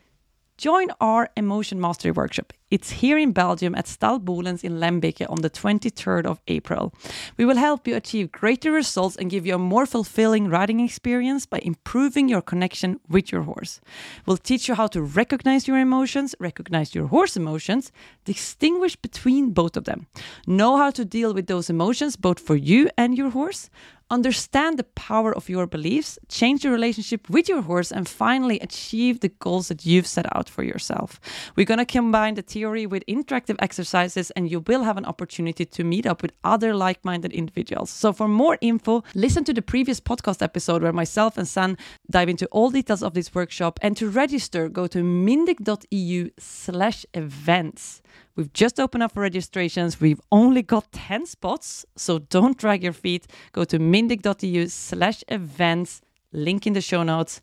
join 0.57 0.89
our 0.99 1.29
Emotion 1.35 1.79
Mastery 1.79 2.11
Workshop. 2.11 2.53
It's 2.71 2.91
here 2.91 3.17
in 3.17 3.31
Belgium 3.31 3.73
at 3.73 3.85
Stal 3.85 4.19
Bolens 4.23 4.63
in 4.63 4.79
Lembeke 4.79 5.27
on 5.27 5.41
the 5.41 5.49
23rd 5.49 6.27
of 6.27 6.39
April. 6.47 6.93
We 7.35 7.43
will 7.43 7.57
help 7.57 7.87
you 7.87 7.95
achieve 7.95 8.31
greater 8.31 8.71
results 8.71 9.15
and 9.15 9.31
give 9.31 9.43
you 9.43 9.55
a 9.55 9.57
more 9.57 9.87
fulfilling 9.87 10.49
riding 10.49 10.79
experience 10.79 11.47
by 11.47 11.61
improving 11.63 12.29
your 12.29 12.43
connection 12.43 12.99
with 13.09 13.31
your 13.31 13.41
horse. 13.41 13.81
We'll 14.27 14.37
teach 14.37 14.67
you 14.67 14.75
how 14.75 14.85
to 14.87 15.01
recognize 15.01 15.67
your 15.67 15.79
emotions, 15.79 16.35
recognize 16.39 16.93
your 16.93 17.07
horse 17.07 17.35
emotions, 17.35 17.91
distinguish 18.23 18.95
between 18.95 19.49
both 19.49 19.75
of 19.75 19.85
them, 19.85 20.05
know 20.45 20.77
how 20.77 20.91
to 20.91 21.03
deal 21.03 21.33
with 21.33 21.47
those 21.47 21.71
emotions 21.71 22.15
both 22.15 22.39
for 22.39 22.55
you 22.55 22.87
and 22.95 23.17
your 23.17 23.31
horse, 23.31 23.71
understand 24.11 24.77
the 24.77 24.83
power 24.83 25.35
of 25.35 25.49
your 25.49 25.67
beliefs, 25.67 26.17
change 26.27 26.63
your 26.63 26.73
relationship 26.73 27.29
with 27.29 27.47
your 27.47 27.61
horse, 27.61 27.91
and 27.91 28.07
finally 28.07 28.59
achieve 28.59 29.19
the 29.19 29.29
goals 29.29 29.67
that 29.67 29.85
you've 29.85 30.07
set 30.07 30.25
out 30.35 30.49
for 30.49 30.63
yourself. 30.63 31.19
We're 31.55 31.65
going 31.65 31.79
to 31.79 31.85
combine 31.85 32.35
the 32.35 32.41
theory 32.59 32.85
with 32.85 33.03
interactive 33.07 33.55
exercises, 33.59 34.31
and 34.31 34.51
you 34.51 34.59
will 34.67 34.83
have 34.83 34.97
an 34.97 35.05
opportunity 35.05 35.65
to 35.65 35.83
meet 35.83 36.05
up 36.05 36.21
with 36.21 36.33
other 36.43 36.71
like 36.75 37.05
minded 37.05 37.31
individuals. 37.31 37.89
So, 37.89 38.11
for 38.11 38.27
more 38.27 38.57
info, 38.59 39.03
listen 39.15 39.43
to 39.45 39.53
the 39.53 39.61
previous 39.61 40.01
podcast 40.01 40.41
episode 40.41 40.83
where 40.83 40.91
myself 40.91 41.37
and 41.37 41.47
San 41.47 41.77
dive 42.11 42.27
into 42.27 42.47
all 42.47 42.69
details 42.69 43.01
of 43.01 43.13
this 43.13 43.33
workshop. 43.33 43.79
And 43.81 43.95
to 43.97 44.09
register, 44.09 44.67
go 44.67 44.87
to 44.87 44.99
mindeq.eu 44.99 46.29
slash 46.37 47.05
events. 47.13 48.01
We've 48.35 48.51
just 48.53 48.79
opened 48.79 49.03
up 49.03 49.13
for 49.13 49.21
registrations. 49.21 50.01
We've 50.01 50.21
only 50.31 50.61
got 50.61 50.91
10 50.91 51.25
spots, 51.25 51.85
so 51.95 52.19
don't 52.19 52.57
drag 52.57 52.83
your 52.83 52.93
feet. 52.93 53.27
Go 53.53 53.63
to 53.65 53.79
mindeq.eu 53.79 54.67
slash 54.67 55.23
events, 55.29 56.01
link 56.31 56.67
in 56.67 56.73
the 56.73 56.81
show 56.81 57.03
notes. 57.03 57.41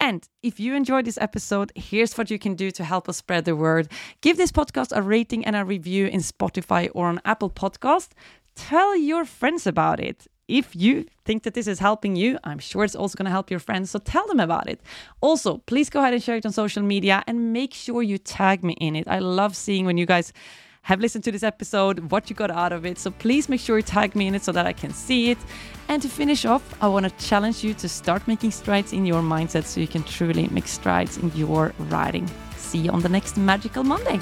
And 0.00 0.28
if 0.42 0.60
you 0.60 0.74
enjoyed 0.74 1.04
this 1.04 1.18
episode, 1.20 1.72
here's 1.74 2.16
what 2.16 2.30
you 2.30 2.38
can 2.38 2.54
do 2.54 2.70
to 2.70 2.84
help 2.84 3.08
us 3.08 3.18
spread 3.18 3.44
the 3.44 3.56
word. 3.56 3.90
Give 4.20 4.36
this 4.36 4.52
podcast 4.52 4.96
a 4.96 5.02
rating 5.02 5.44
and 5.44 5.56
a 5.56 5.64
review 5.64 6.06
in 6.06 6.20
Spotify 6.20 6.90
or 6.94 7.06
on 7.06 7.20
Apple 7.24 7.50
Podcast. 7.50 8.10
Tell 8.54 8.96
your 8.96 9.24
friends 9.24 9.66
about 9.66 10.00
it 10.00 10.26
if 10.48 10.74
you 10.74 11.04
think 11.26 11.42
that 11.42 11.54
this 11.54 11.66
is 11.66 11.78
helping 11.78 12.16
you, 12.16 12.38
I'm 12.42 12.58
sure 12.58 12.82
it's 12.82 12.96
also 12.96 13.16
going 13.16 13.26
to 13.26 13.30
help 13.30 13.50
your 13.50 13.60
friends. 13.60 13.90
So 13.90 13.98
tell 13.98 14.26
them 14.26 14.40
about 14.40 14.68
it. 14.68 14.80
Also, 15.20 15.58
please 15.58 15.90
go 15.90 16.00
ahead 16.00 16.14
and 16.14 16.22
share 16.22 16.36
it 16.36 16.46
on 16.46 16.52
social 16.52 16.82
media 16.82 17.22
and 17.26 17.52
make 17.52 17.74
sure 17.74 18.02
you 18.02 18.16
tag 18.16 18.64
me 18.64 18.72
in 18.80 18.96
it. 18.96 19.06
I 19.06 19.18
love 19.18 19.54
seeing 19.54 19.84
when 19.84 19.98
you 19.98 20.06
guys 20.06 20.32
have 20.82 21.00
listened 21.00 21.24
to 21.24 21.32
this 21.32 21.42
episode, 21.42 22.10
what 22.10 22.30
you 22.30 22.36
got 22.36 22.50
out 22.50 22.72
of 22.72 22.86
it. 22.86 22.98
So 22.98 23.10
please 23.10 23.48
make 23.48 23.60
sure 23.60 23.76
you 23.76 23.82
tag 23.82 24.14
me 24.14 24.26
in 24.26 24.34
it 24.34 24.42
so 24.42 24.52
that 24.52 24.66
I 24.66 24.72
can 24.72 24.92
see 24.92 25.30
it. 25.30 25.38
And 25.88 26.02
to 26.02 26.08
finish 26.08 26.44
off, 26.44 26.62
I 26.82 26.88
want 26.88 27.08
to 27.08 27.26
challenge 27.26 27.64
you 27.64 27.74
to 27.74 27.88
start 27.88 28.26
making 28.28 28.50
strides 28.50 28.92
in 28.92 29.06
your 29.06 29.22
mindset 29.22 29.64
so 29.64 29.80
you 29.80 29.88
can 29.88 30.02
truly 30.02 30.48
make 30.48 30.66
strides 30.66 31.16
in 31.16 31.30
your 31.34 31.72
writing. 31.90 32.28
See 32.56 32.78
you 32.78 32.90
on 32.90 33.00
the 33.00 33.08
next 33.08 33.36
Magical 33.36 33.84
Monday. 33.84 34.18